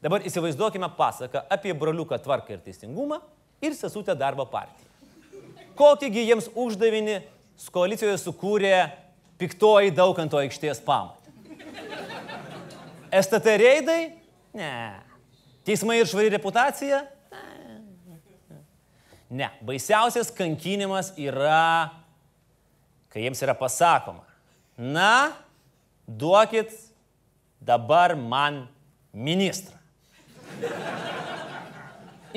[0.03, 3.21] Dabar įsivaizduokime pasaką apie broliuką tvarką ir teisingumą
[3.63, 4.91] ir sesutę darbo partiją.
[5.77, 7.23] Kokįgi jiems uždavinį
[7.71, 8.91] koalicijoje sukūrė
[9.39, 11.31] piktoji daukanto aikštės pamatė.
[13.13, 14.13] STT reidai?
[14.53, 15.06] Ne.
[15.67, 17.01] Teismai ir švari reputacija?
[19.31, 19.49] Ne.
[19.67, 21.91] Baisiausias kankinimas yra,
[23.11, 24.23] kai jiems yra pasakoma,
[24.79, 25.33] na,
[26.07, 26.71] duokit
[27.59, 28.69] dabar man
[29.11, 29.75] ministrą.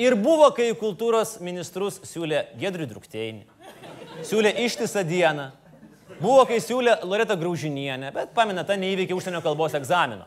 [0.00, 3.46] Ir buvo, kai kultūros ministrus siūlė Gedrių Drukteinį,
[4.26, 5.52] siūlė ištisą dieną,
[6.18, 10.26] buvo, kai siūlė Loreta Graužinienę, bet pamina, ta neįveikė užsienio kalbos egzamino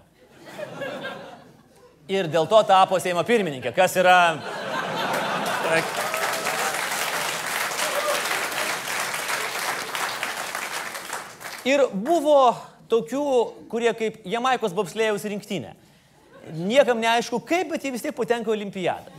[2.12, 4.18] ir dėl to tapo Seimo pirmininkė, kas yra...
[11.64, 12.52] Ir buvo
[12.92, 13.24] tokių,
[13.72, 15.72] kurie kaip Jamaikos bobslėjaus rinktinė.
[16.52, 19.14] Niekam neaišku kaip, bet jie vis tiek patenka olimpiadą.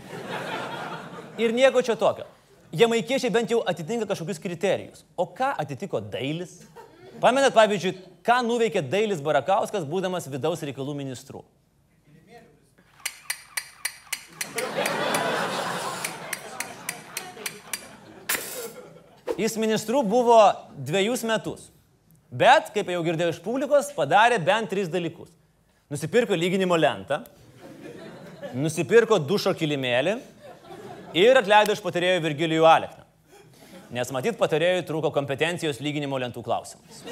[1.40, 2.28] Ir nieko čia tokio.
[2.74, 5.06] Jamaikiečiai bent jau atitinka kažkokius kriterijus.
[5.16, 6.60] O ką atitiko Dailis?
[7.22, 11.40] Pamenat, pavyzdžiui, ką nuveikė Dailis Barakauskas, būdamas vidaus reikalų ministru?
[19.38, 20.38] Jis ministru buvo
[20.78, 21.70] dviejus metus.
[22.34, 25.30] Bet, kaip jau girdėjau iš publikos, padarė bent tris dalykus.
[25.90, 27.20] Nusipirko lyginimo lentą,
[28.54, 30.16] nusipirko dušo kilimėlį
[31.18, 33.04] ir atleido iš patarėjo Virgilijų Alekną.
[33.94, 37.04] Nes matyt, patarėjui trūko kompetencijos lyginimo lentų klausimais.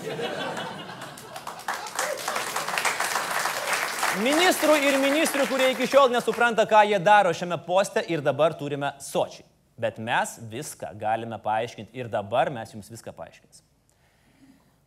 [4.23, 8.95] Ministrų ir ministrių, kurie iki šiol nesupranta, ką jie daro šiame poste ir dabar turime
[9.01, 9.47] sočiai.
[9.81, 13.65] Bet mes viską galime paaiškinti ir dabar mes jums viską paaiškinsim.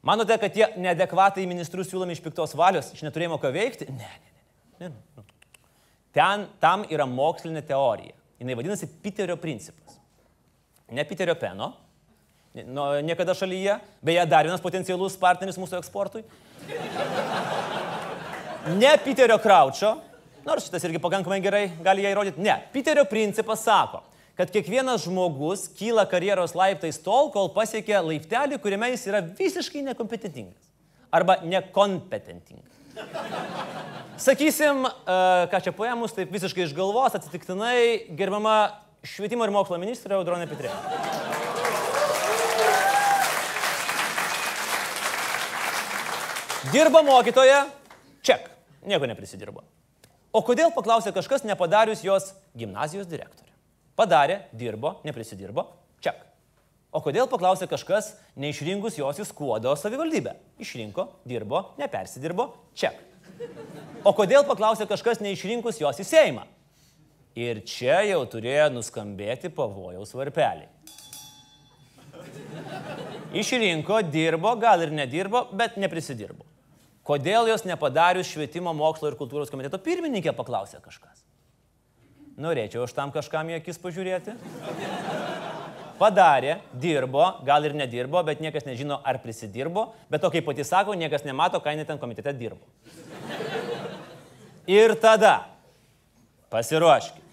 [0.06, 3.88] Manote, kad tie neadekvatai ministrus siūlomi iš piktos valios, iš neturėjimo ką veikti?
[3.90, 4.12] Ne,
[4.78, 4.92] ne, ne.
[5.18, 5.26] ne.
[6.16, 8.14] Ten tam yra mokslinė teorija.
[8.40, 9.98] Jis vadinasi Piterio principas.
[10.94, 11.72] Ne Piterio Peno,
[12.54, 16.22] nu, niekada šalyje, beje, dar vienas potencialus partneris mūsų eksportui.
[18.78, 19.96] Ne Piterio Kraučio,
[20.46, 22.44] nors šitas irgi pakankamai gerai gali ją įrodyti.
[22.46, 24.04] Ne, Piterio principas sako,
[24.36, 30.72] kad kiekvienas žmogus kyla karjeros laiptais tol, kol pasiekia laiptelį, kuriame jis yra visiškai nekompetentingas.
[31.16, 32.72] Arba nekompetentingas.
[34.20, 35.16] Sakysim, e,
[35.52, 40.72] ką čia paėmus, taip visiškai iš galvos, atsitiktinai gerbama švietimo ir mokslo ministrė Audronė Pitrė.
[46.74, 47.66] Dirba mokytoja,
[48.26, 48.50] ček,
[48.88, 49.64] nieko neprisidirbo.
[50.36, 53.45] O kodėl, paklausė kažkas, nepadarius jos gimnazijos direktorė?
[53.96, 55.70] Padarė, dirbo, neprisidirbo,
[56.04, 56.18] ček.
[56.96, 60.36] O kodėl, paklausė kažkas, neišrinkus jos į skuodo savivaldybę?
[60.64, 63.00] Išrinko, dirbo, nepersidirbo, ček.
[64.06, 66.46] O kodėl, paklausė kažkas, neišrinkus jos į Seimą?
[67.36, 70.70] Ir čia jau turėjo nuskambėti pavojaus varpeliai.
[73.36, 76.48] Išrinko, dirbo, gal ir nedirbo, bet neprisidirbo.
[77.06, 81.25] Kodėl jos nepadarius švietimo, mokslo ir kultūros komiteto pirmininkė, paklausė kažkas.
[82.42, 84.36] Norėčiau aš tam kažkam į akis pažiūrėti.
[85.96, 90.98] Padarė, dirbo, gal ir nedirbo, bet niekas nežino, ar prisidirbo, bet to, kaip pati sako,
[91.00, 92.68] niekas nemato, ką jinai ten komitete dirbo.
[94.68, 95.46] Ir tada,
[96.52, 97.24] pasiruoškit.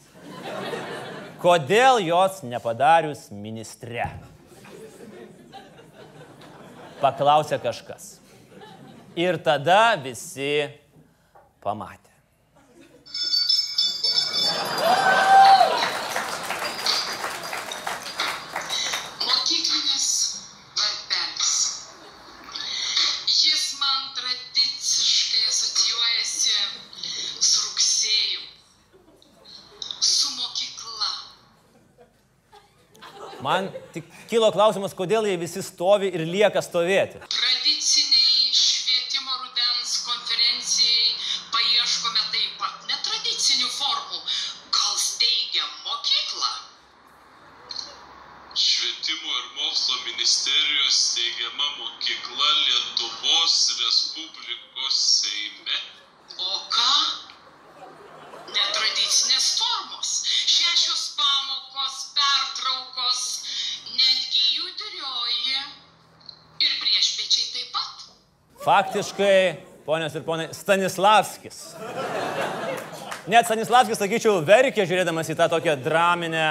[1.42, 4.06] Kodėl jos nepadarius ministre?
[7.02, 8.20] Paklausė kažkas.
[9.18, 10.70] Ir tada visi
[11.60, 12.12] pamatė.
[19.26, 20.06] Mokyklinis
[20.78, 21.52] varpelis.
[23.26, 26.54] Jis man tradiciškai asocijuojasi
[27.42, 28.42] su rugsėju,
[29.98, 31.12] su mokykla.
[33.42, 37.22] Man tik kilo klausimas, kodėl jie visi stovi ir lieka stovėti.
[37.26, 41.16] Tradiciniai švietimo rudens konferencijai
[41.54, 44.20] paieškome taip pat netradicinių formų.
[44.76, 46.52] Gal steigiam mokyklą?
[48.62, 55.78] Švietimo ir mokslo ministerijos steigiama mokykla Lietuvos Respublikos Seime.
[56.38, 56.92] O ką?
[58.52, 60.10] Netradicinės formos.
[60.52, 63.22] Šešios pamokos, pertraukos,
[63.96, 65.62] netgi judrioji.
[66.62, 68.08] Ir priešpečiai taip pat.
[68.62, 71.62] Faktiškai, ponios ir ponai, Stanislavskis.
[73.30, 76.46] Net Stanislavskis, sakyčiau, verkė žiūrėdamas į tą tokią draminę,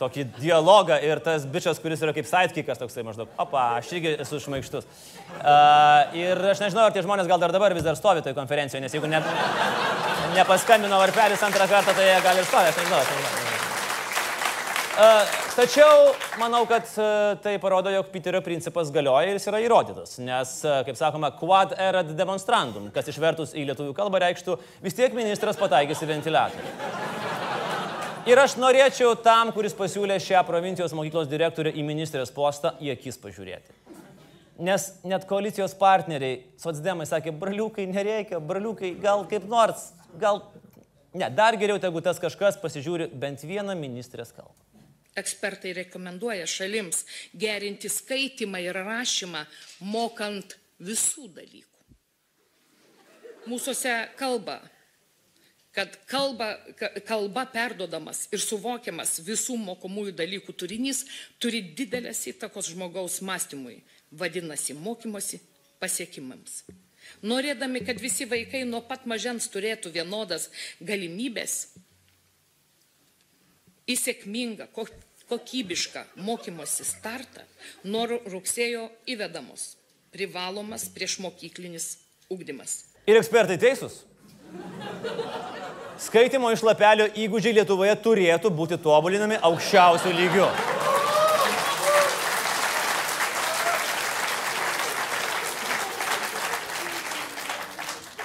[0.00, 4.40] tokį dialogą ir tas bičias, kuris yra kaip sidekickas toksai maždaug, opa, aš irgi esu
[4.42, 4.88] šmaikštus.
[5.42, 8.82] Uh, ir aš nežinau, ar tie žmonės gal dar dabar vis dar stovi toje konferencijoje,
[8.86, 9.20] nes jeigu ne,
[10.38, 13.04] nepaskambino varpelis antrą kartą, tai jie gali ir stovėti, aš nežinau.
[13.04, 13.40] Aš nežinau.
[14.92, 20.16] Uh, tačiau manau, kad uh, tai parodo, jog Piterio principas galioja ir jis yra įrodytas.
[20.22, 25.14] Nes, uh, kaip sakoma, quad erat demonstrandum, kas išvertus į lietuvių kalbą reikštų, vis tiek
[25.16, 26.74] ministras pataikys į ventiliatorių.
[28.30, 33.18] Ir aš norėčiau tam, kuris pasiūlė šią provincijos mokyklos direktorę į ministrės postą, į akis
[33.18, 33.74] pažiūrėti.
[34.62, 39.90] Nes net koalicijos partneriai, socdemai sakė, braliukai nereikia, braliukai gal kaip nors,
[40.22, 40.44] gal...
[41.12, 44.54] Ne, dar geriau, jeigu tas kažkas pasižiūri bent vieną ministrės kalbą.
[45.18, 47.04] Ekspertai rekomenduoja šalims
[47.36, 49.44] gerinti skaitimą ir rašymą,
[49.84, 51.68] mokant visų dalykų.
[53.50, 54.60] Mūsųse kalba,
[55.74, 61.04] kad kalba, ka- kalba perdodamas ir suvokiamas visų mokomųjų dalykų turinys
[61.42, 65.40] turi didelės įtakos žmogaus mąstymui, vadinasi mokymosi
[65.82, 66.62] pasiekimams.
[67.26, 70.48] Norėdami, kad visi vaikai nuo pat mažens turėtų vienodas
[70.80, 71.72] galimybės
[73.92, 74.88] į sėkmingą, ko-
[75.30, 77.44] kokybišką mokymosi startą,
[77.84, 79.74] nuo ru- rugsėjo įvedamos
[80.12, 81.86] privalomas priešmokyklinis
[82.32, 82.82] ugdymas.
[83.08, 84.02] Ir ekspertai teisūs.
[86.02, 90.48] Skaitimo iš lapelio įgūdžiai Lietuvoje turėtų būti tobulinami aukščiausių lygių.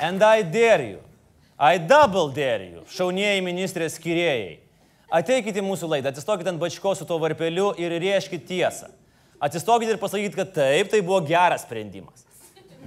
[0.02, 1.00] And I dare you,
[1.60, 4.60] I double dare you, šaunieji ministrės skiriejai.
[5.08, 8.90] Ateikite į mūsų laidą, atsistokite ant bačko su tuo varpeliu ir rieškite tiesą.
[9.40, 12.26] Atsistokite ir pasakykite, kad taip, tai buvo geras sprendimas.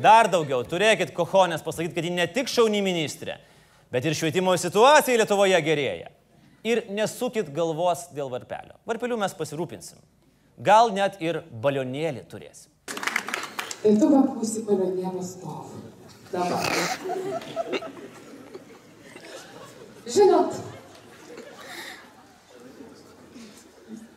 [0.00, 3.38] Dar daugiau, turėkit kohonės pasakyti, kad ji ne tik šauni ministrė,
[3.92, 6.10] bet ir švietimo situacija Lietuvoje gerėja.
[6.66, 8.76] Ir nesukit galvos dėl varpelio.
[8.88, 9.96] Varpeliu mes pasirūpinsim.
[10.60, 12.68] Gal net ir balionėlį turėsim.
[13.80, 15.80] Tai tu man būsi balionėlio stovu.
[16.30, 16.68] Dabar.
[20.04, 20.60] Žinot,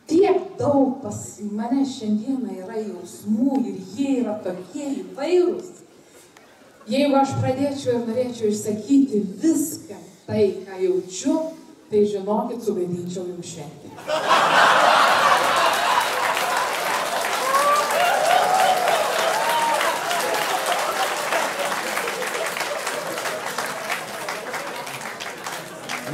[0.08, 1.20] tiek daug pas
[1.52, 5.70] mane šiandieną yra jausmų ir jie yra tokie įvairūs.
[6.90, 11.38] Jeigu aš pradėčiau ir norėčiau išsakyti viską tai, ką jaučiu,
[11.88, 13.88] tai žinokit, suvaidinčiau jums šventę.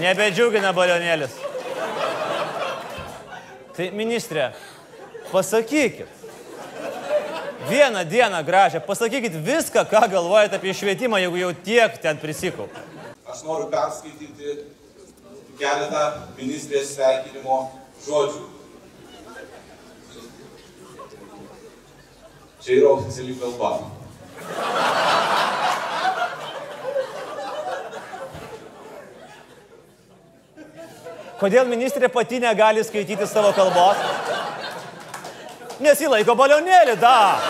[0.00, 1.49] Nebedžiugina balionėlis.
[3.80, 4.50] Tai ministrė,
[5.30, 6.08] pasakykit.
[7.70, 12.82] Vieną dieną gražią, pasakykit viską, ką galvojate apie švietimą, jeigu jau tiek ten prisikaupė.
[13.24, 14.58] Aš noriu perskaityti
[15.56, 16.02] keletą
[16.36, 17.56] ministrės sveikinimo
[18.04, 18.44] žodžių.
[22.60, 23.72] Čia yra oficiali kalba.
[31.40, 33.96] Kodėl ministrė pati negali skaityti savo kalbos?
[35.80, 37.40] Nes jį laiko balionėlį, da.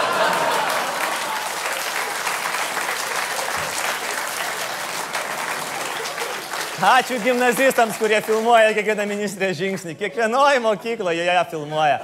[6.81, 9.99] Ačiū gimnazistams, kurie filmuoja kiekvieną ministrės žingsnį.
[9.99, 11.99] Kiekvienoje mokykloje ją filmuoja.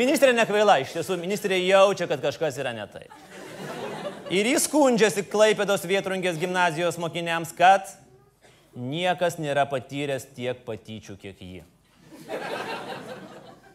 [0.00, 3.04] Ministrė nekvaila, iš tiesų, ministrė jaučia, kad kažkas yra ne tai.
[4.32, 7.92] Ir jis skundžiasi Klaipėdos Vietrungės gimnazijos mokiniams, kad
[8.76, 11.62] niekas nėra patyręs tiek patyčių, kiek jį.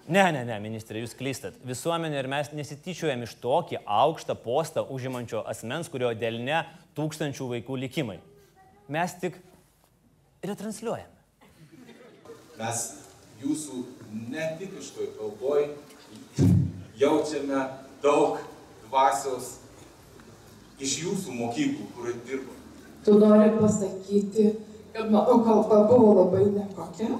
[0.06, 1.56] Ne, ne, ne, ministrė, jūs klystat.
[1.66, 6.62] Visuomenė ir mes nesityčiojam iš tokį aukštą postą užimančio asmens, kurio dėl ne
[6.98, 8.20] tūkstančių vaikų likimai.
[8.94, 9.40] Mes tik
[10.46, 11.10] retransliuojame.
[12.60, 12.84] Mes
[13.42, 13.82] jūsų
[14.30, 15.66] netipiškoj kalboj
[17.02, 17.66] jaučiame
[18.06, 18.38] daug
[18.86, 19.56] dvasios
[20.80, 22.54] iš jūsų mokyklų, kur dirbo.
[23.06, 24.52] Tu nori pasakyti,
[24.96, 27.18] kad mano kalba buvo labai nekokia?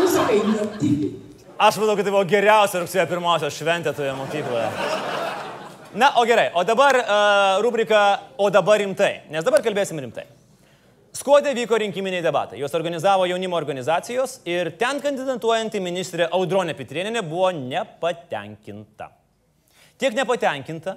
[0.00, 1.10] Nusakai, netipinė.
[1.60, 4.68] Aš manau, kad tai buvo geriausia rugsėjo pirmosios šventė toje mokykloje.
[6.00, 8.00] Na, o gerai, o dabar uh, rubrika
[8.38, 10.24] O dabar rimtai, nes dabar kalbėsim rimtai.
[11.12, 17.50] Skuodė vyko rinkiminiai debatai, juos organizavo jaunimo organizacijos ir ten kandidatuojanti ministrė Audronė Pitrieninė buvo
[17.52, 19.10] nepatenkinta.
[20.00, 20.96] Tiek nepatenkinta,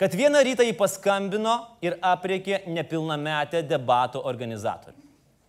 [0.00, 4.96] kad vieną rytą jį paskambino ir apriekė nepilnametę debatų organizatorių.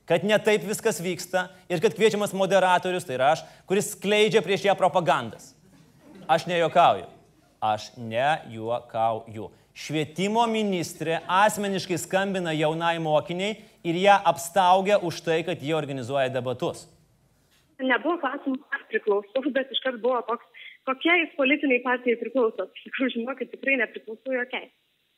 [0.10, 4.66] Kad ne taip viskas vyksta ir kad kviečiamas moderatorius, tai yra aš, kuris skleidžia prieš
[4.68, 5.54] ją propagandas.
[6.28, 7.08] Aš nejuokauju.
[7.64, 9.48] Aš nejuokauju.
[9.72, 13.56] Švietimo ministrė asmeniškai skambina jaunai mokiniai
[13.88, 16.90] ir ją apstaugia už tai, kad jie organizuoja debatus.
[17.80, 20.44] Nebuvo klausimų, ar priklausau, bet iškart buvo toks,
[20.92, 22.68] kokiai politiniai partijai priklauso.
[22.76, 24.72] Iš tikrųjų, žinokit, tikrai nepriklausau jokiai.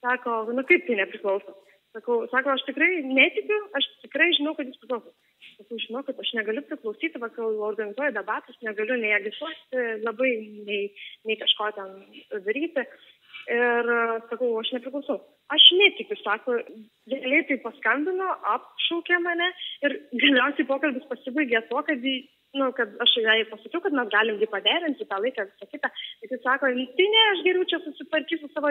[0.04, 1.56] Sako, nu kaip tai nepriklauso?
[1.94, 5.12] Sakau, sako, aš tikrai netikiu, aš tikrai žinau, kad jis priklauso.
[5.60, 10.32] Sakau, žinau, kad aš negaliu priklausyti, va, kai organizuoju debatus, negaliu nei agituoti labai,
[10.70, 10.88] nei,
[11.30, 11.93] nei kažko ten
[12.47, 12.88] daryti.
[13.54, 13.91] Ir
[14.32, 15.20] sakau, aš nepriklausau.
[15.54, 16.58] Aš netikiu, sako,
[17.14, 19.52] realiai tai paskambino, apšaukė mane
[19.86, 22.16] ir galiausiai pokalbis pasibaigė tuo, kad, jį,
[22.54, 25.89] nu, kad aš jai pasakiau, kad mes galim jį paderinti tą laiką, visą kitą.
[26.22, 28.70] Ir jis sako, tai ne, aš geriau čia susitvarkysiu savo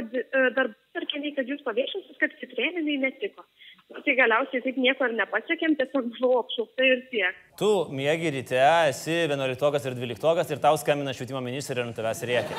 [0.55, 3.43] darbą ir keliai, kad jūs paviešinsit, kad citrėninai netiko.
[3.91, 7.43] Nu, tai galiausiai taip nieko ir nepasiekėm, tiesiog buvau apšaukta ir tiek.
[7.59, 8.63] Tu mėgi ryte,
[8.93, 12.55] esi 11 ir 12 ir tau skambina švietimo ministrė ir ant tavęs rėkia.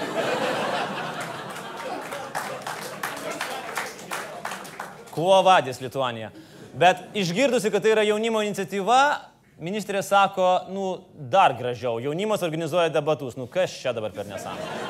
[5.14, 6.34] Kuo vadės Lietuanija.
[6.74, 10.88] Bet išgirdusi, kad tai yra jaunimo iniciatyva, ministrė sako, nu,
[11.32, 14.82] dar gražiau, jaunimas organizuoja debatus, nu kas čia dabar per nesąmonę.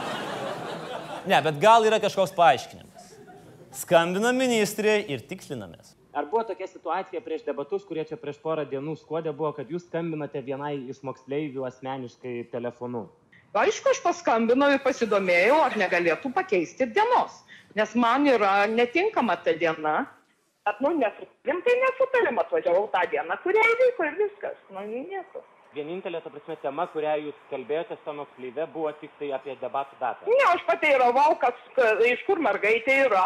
[1.28, 3.12] Ne, bet gal yra kažkoks paaiškinimas.
[3.74, 5.96] Skambina ministrė ir tikslinamės.
[6.14, 9.88] Ar buvo tokia situacija prieš debatus, kurie čia prieš porą dienų skuodė buvo, kad jūs
[9.88, 13.08] skambinate vienai iš moksleivių asmeniškai telefonu?
[13.54, 17.40] Aišku, aš paskambinau ir pasidomėjau, ar negalėtų pakeisti dienos,
[17.78, 20.04] nes man yra netinkama ta diena.
[20.64, 24.60] Bet, nu, nesutarėm, tai nesutarėm, atvažiavau tą dieną, kurią įvyko ir viskas.
[24.72, 25.42] Nu, nieko.
[25.76, 30.30] Vienintelė, ta prasme, tema, kurią jūs kalbėjote su moksleive, buvo tik tai apie debatų datą.
[30.30, 33.26] Ne, aš pateiravau, kas, ka- iš kur mergaitė yra,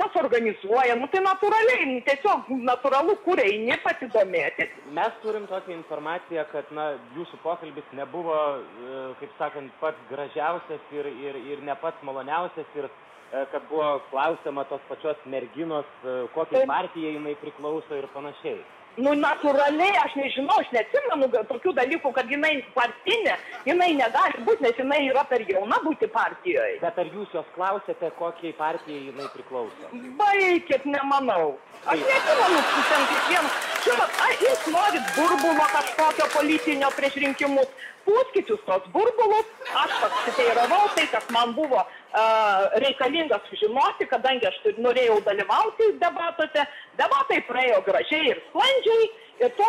[0.00, 4.66] kas organizuoja, nu tai natūraliai, nu, tiesiog natūralu, kur eini pasidomėti.
[4.96, 11.06] Mes turim tokią informaciją, kad na, jūsų pokalbis nebuvo, e, kaip sakant, pats gražiausias ir,
[11.28, 12.88] ir, ir ne pats maloniausias ir
[13.32, 18.60] kad buvo klausima tos pačios merginos, e, kokiai partijai jinai priklauso ir panašiai.
[19.00, 24.76] Nu, natūraliai, aš nežinau, aš neatsimenu tokių dalykų, kad jinai partinė, jinai negali būti, nes
[24.76, 26.76] jinai yra per jauna būti partijoje.
[26.82, 29.88] Bet ar jūs jos klausėte, kokiai partijai jinai priklauso?
[30.20, 31.54] Baikit, nemanau.
[31.86, 32.60] Aš neatsimenu,
[32.90, 33.54] ten kiekvieną.
[33.86, 37.72] Žinot, ar jūs norit burbulo kažkokio politinio prieš rinkimus,
[38.04, 41.80] pūskit jūs tos burbulus, aš pasiteiravau tai, kas man buvo
[42.12, 46.64] reikalinga sužinoti, kadangi aš norėjau dalyvauti debatuose,
[46.98, 49.06] debatai praėjo gražiai ir sklandžiai
[49.40, 49.68] ir tuo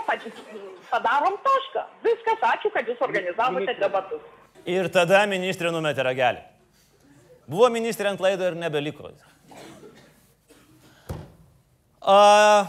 [0.92, 1.86] padarom tašką.
[2.04, 4.22] Viskas, ačiū, kad jūs organizavote debatus.
[4.66, 6.44] Ir tada ministrė numetė ragelį.
[7.48, 9.12] Buvo ministrė ant laido ir nebeliko.
[12.04, 12.68] A,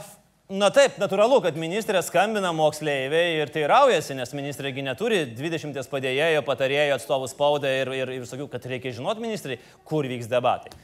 [0.52, 6.98] na taip, natūralu, kad ministrė skambina moksleiviai ir teiraujasi, nes ministrėgi neturi 20 padėjėjo, patarėjo
[6.98, 10.74] atstovų spaudą ir, ir, ir sakiau, kad reikia žinoti ministrai, kur vyks debatai.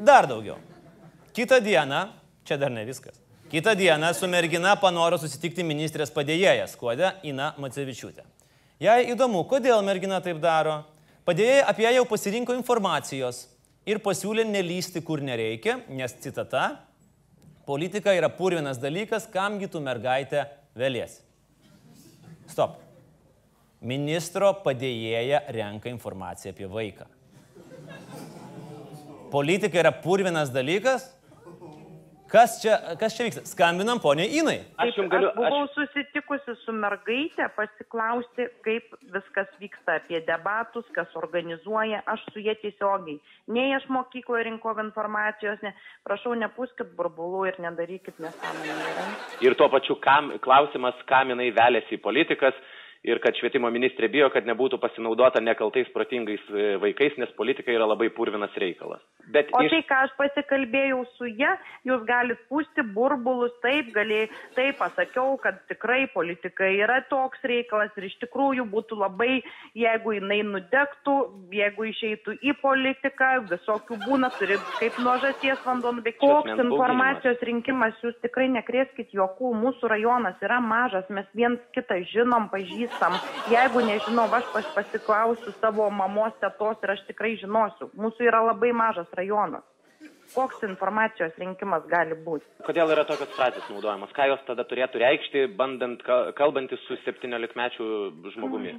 [0.00, 0.56] Dar daugiau.
[1.36, 2.08] Kita diena,
[2.48, 3.20] čia dar ne viskas.
[3.50, 8.22] Kita diena su mergina panoro susitikti ministrės padėjėjas, kuodė Ina Macevičiūtė.
[8.80, 10.78] Jei įdomu, kodėl mergina taip daro,
[11.28, 13.42] padėjėjai apie ją jau pasirinko informacijos
[13.90, 16.78] ir pasiūlė nelysti, kur nereikia, nes citata,
[17.70, 20.42] politika yra purvinas dalykas, kamgi tu mergaitę
[20.78, 21.20] vėliesi.
[22.50, 22.80] Stop.
[23.86, 27.06] Ministro padėjėja renka informaciją apie vaiką.
[29.30, 31.06] Politika yra purvinas dalykas?
[32.30, 33.42] Kas čia, kas čia vyksta?
[33.48, 34.60] Skambinam poniai Inai.
[34.78, 35.32] Aš jums galiu.
[35.32, 42.04] Aš buvau susitikusi su mergaitė pasiklausti, kaip viskas vyksta apie debatus, kas organizuoja.
[42.06, 43.18] Aš su jie tiesiogiai.
[43.50, 45.74] Nei aš mokykloje rinkau informacijos, ne.
[46.06, 49.08] Prašau, nepūskit burbulų ir nedarykit nesąmoningų.
[49.42, 52.54] Ir tuo pačiu kam, klausimas, kam jinai velėsi į politikas
[53.06, 57.86] ir kad švietimo ministrė bijo, kad nebūtų pasinaudota nekaltais protingais e, vaikais, nes politika yra
[57.88, 59.00] labai purvinas reikalas.
[59.32, 59.72] Bet O iš...
[59.72, 61.54] tai, ką aš pasikalbėjau su ją,
[61.88, 64.26] jūs galite pūsti burbulus, taip, gali,
[64.56, 69.40] taip pasakiau, kad tikrai politika yra toks reikalas ir iš tikrųjų būtų labai,
[69.78, 71.16] jeigu jinai nudegtų,
[71.56, 76.20] jeigu išeitų į politiką, visokių būna, turi kaip nuo žąsies vanduo nubėgti.
[76.20, 82.50] Koks informacijos rinkimas, jūs tikrai nekrėskit juokų, mūsų rajonas yra mažas, mes viens kitą žinom,
[82.52, 82.89] pažįstam.
[83.50, 87.90] Jeigu nežinau, aš pas, pasiklausiu savo mamos, tetos ir aš tikrai žinosiu.
[87.98, 89.66] Mūsų yra labai mažas rajonas.
[90.34, 92.46] Koks informacijos rinkimas gali būti?
[92.66, 94.12] Kodėl yra tokios frazės naudojamos?
[94.14, 97.88] Ką jos tada turėtų reikšti, bandant ka- kalbantis su 17-mečiu
[98.36, 98.76] žmogumi?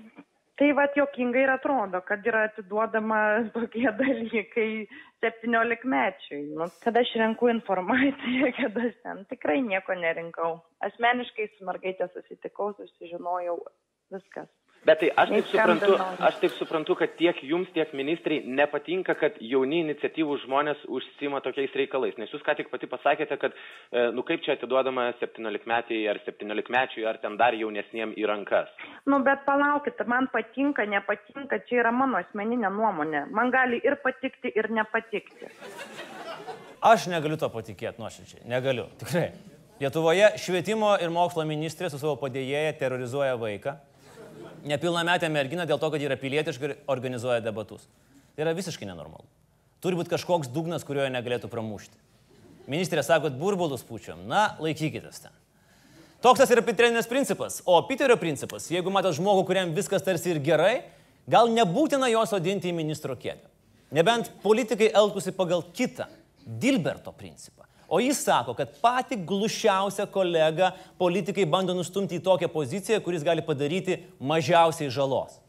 [0.62, 3.20] Tai va jokingai ir atrodo, kad yra atiduodama
[3.56, 4.70] tokie dalykai
[5.26, 6.42] 17-mečiui.
[6.56, 10.60] Nu, kad aš renku informaciją, kad aš ten tikrai nieko nerinkau.
[10.88, 13.58] Asmeniškai su mergaitė susitikau, susižinojau
[14.14, 14.50] viskas.
[14.82, 15.96] Bet tai aš taip, suprantu,
[16.26, 21.76] aš taip suprantu, kad tiek jums, tiek ministrai nepatinka, kad jauni iniciatyvų žmonės užsima tokiais
[21.78, 22.16] reikalais.
[22.18, 23.54] Nes jūs ką tik pati pasakėte, kad,
[23.94, 28.74] e, nu kaip čia atiduodama 17-metiai ar 17-mečiui ar ten dar jaunesniem į rankas.
[29.06, 33.28] Nu, bet palaukit, man patinka, nepatinka, čia yra mano asmeninė nuomonė.
[33.30, 35.52] Man gali ir patikti, ir nepatikti.
[36.82, 38.48] Aš negaliu to patikėti nuoširdžiai.
[38.50, 38.90] Negaliu.
[39.06, 39.30] Tikrai.
[39.82, 43.78] Lietuvoje švietimo ir mokslo ministrė su savo padėjėja terrorizuoja vaiką.
[44.68, 47.88] Nepilnametę merginą dėl to, kad yra pilietiška ir organizuoja debatus.
[48.36, 49.26] Tai yra visiškai nenormalu.
[49.82, 51.98] Turi būti kažkoks dugnas, kurio jie negalėtų pramušti.
[52.70, 54.22] Ministrė sako, kad burbulus pučiam.
[54.30, 55.34] Na, laikykitės ten.
[56.22, 57.64] Toks tas yra Piterinės principas.
[57.66, 60.84] O Piterio principas, jeigu matot žmogų, kuriam viskas tarsi ir gerai,
[61.26, 63.50] gal nebūtina jo sodinti į ministro kėdę.
[63.98, 66.06] Nebent politikai elgtųsi pagal kitą,
[66.46, 67.66] Dilberto principą.
[67.92, 73.44] O jis sako, kad pati glušiausią kolegą politikai bando nustumti į tokią poziciją, kuris gali
[73.44, 75.42] padaryti mažiausiai žalos.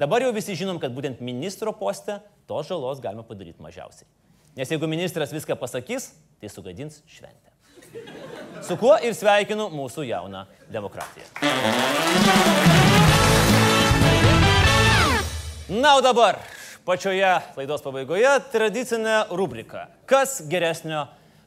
[0.00, 2.16] Dabar jau visi žinom, kad būtent ministro poste
[2.48, 4.08] tos žalos galima padaryti mažiausiai.
[4.56, 7.52] Nes jeigu ministras viską pasakys, tai sugadins šventę.
[8.64, 11.28] Su kuo ir sveikinu mūsų jauną demokratiją.
[15.76, 16.40] Na, o dabar
[16.88, 21.04] pačioje laidos pabaigoje tradicinė rubrika Kas geresnio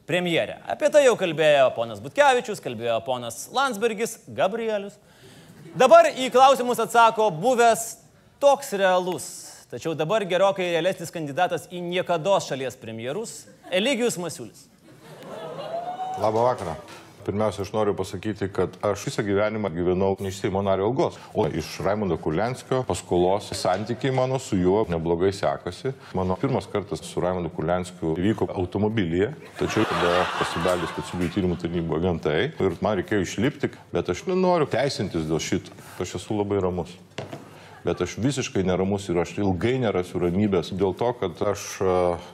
[0.08, 0.58] premjerė?
[0.70, 4.96] Apie tai jau kalbėjo ponas Butkevičius, kalbėjo ponas Landsbergis, Gabrielius.
[5.76, 7.84] Dabar į klausimus atsako buvęs
[8.42, 9.26] toks realus,
[9.70, 13.44] tačiau dabar gerokai realesnis kandidatas į niekada šalies premjerus-
[13.78, 14.66] Eligijus Masiulis.
[16.20, 16.74] Labą vakarą.
[17.26, 21.46] Pirmiausia, aš noriu pasakyti, kad aš visą gyvenimą gyvenau ne iš Seimo nario algos, o
[21.46, 23.50] iš Raimondo Kulenskio paskolos.
[23.56, 25.92] Santykiai mano su juo neblogai sekasi.
[26.14, 32.40] Mano pirmas kartas su Raimondu Kulenskiu įvyko automobilyje, tačiau tada pasibeldė specialiųjų tyrimų tarnybų agentai
[32.48, 35.76] ir man reikėjo išlipti, bet aš nenoriu teisintis dėl šito.
[36.00, 36.96] Aš esu labai ramus
[37.84, 42.28] bet aš visiškai neramus ir aš ilgai nerasiu ramybės dėl to, kad aš uh,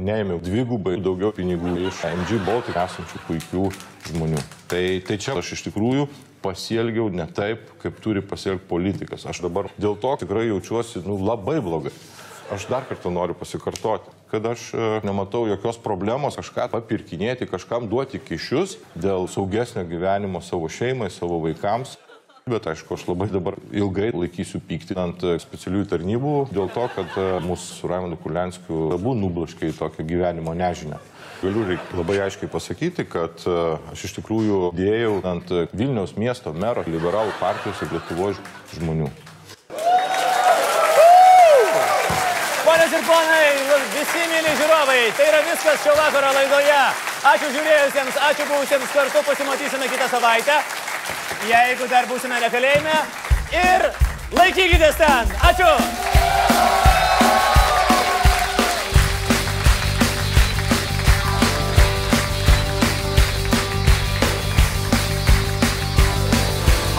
[0.00, 3.68] neėmiau dvigubai daugiau pinigų iš MG Baltic esančių puikių
[4.10, 4.42] žmonių.
[4.70, 6.08] Tai, tai čia aš iš tikrųjų
[6.40, 9.26] pasielgiau ne taip, kaip turi pasielgti politikas.
[9.28, 11.92] Aš dabar dėl to tikrai jaučiuosi nu, labai blogai.
[12.50, 18.18] Aš dar kartą noriu pasikartoti, kad aš e, nematau jokios problemos kažką papirkinėti, kažkam duoti
[18.18, 21.94] kišius dėl saugesnio gyvenimo savo šeimai, savo vaikams.
[22.50, 27.14] Bet aišku, aš labai dabar ilgai laikysiu pyktį ant e, specialiųjų tarnybų dėl to, kad
[27.14, 30.98] e, mūsų su Raimondu Kulenskiu abu nublaškė į tokią gyvenimo nežinę.
[31.44, 31.62] Galiu
[31.94, 33.54] labai aiškiai pasakyti, kad e,
[33.94, 38.42] aš iš tikrųjų dėjau ant Vilniaus miesto mero liberalų partijos ir Lietuvos
[38.74, 39.06] žmonių.
[42.66, 43.46] Ponios ir ponai,
[43.94, 46.82] visi mėly žiūrovai, tai yra viskas šio vakaro laidoje.
[47.30, 50.58] Ačiū žiūrėjusiems, ačiū buvusiems kartu, pasimatysime kitą savaitę,
[51.48, 52.96] jeigu dar būsime nekalėjime.
[53.56, 53.86] Ir
[54.36, 55.32] laikykitės ten.
[55.50, 55.70] Ačiū.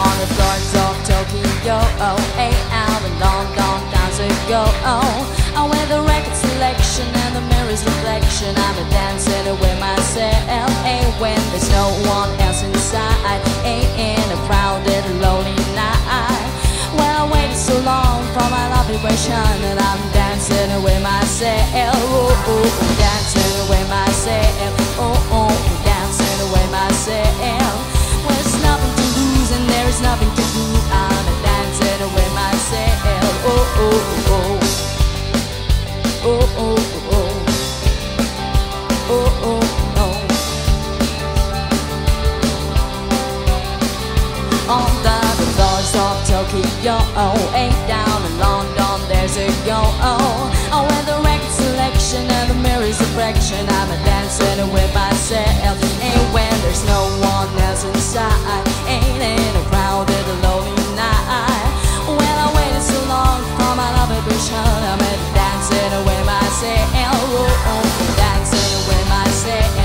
[0.02, 0.92] On the floors oh,
[3.22, 5.42] London, dance ago, oh.
[5.54, 6.11] Oh,
[6.92, 11.88] record selection and the mirror's reflection, I'm a dancing with myself, hey, when there's no
[12.08, 16.48] one else inside, hey, in a crowded, lonely night.
[16.96, 22.44] Well, I waited so long for my love vibration, and I'm dancing with myself, oh,
[22.48, 22.68] oh,
[22.98, 25.52] dancing with myself, oh, oh,
[25.84, 27.74] dancing with myself.
[28.24, 30.64] Well, there's nothing to lose and there is nothing to do.
[30.92, 33.02] I'm a dancing with myself.
[33.44, 34.61] Oh oh oh.
[36.24, 36.78] Oh oh
[37.10, 37.34] oh.
[39.10, 39.58] Oh oh
[39.98, 40.06] no.
[44.70, 45.18] On the
[45.58, 47.34] floors of Tokyo, oh,
[47.88, 50.46] down in London, there's a yo, oh.
[50.70, 50.86] Oh,
[51.26, 55.74] record selection and the mirror's reflection, I'm a dancing with myself.
[56.06, 61.66] And when there's no one else inside, ain't in a crowded, lonely night.
[62.06, 65.21] Well, I waited so long for my love I'm a
[65.62, 67.46] dancing away myself.
[68.16, 69.81] Dancing away myself.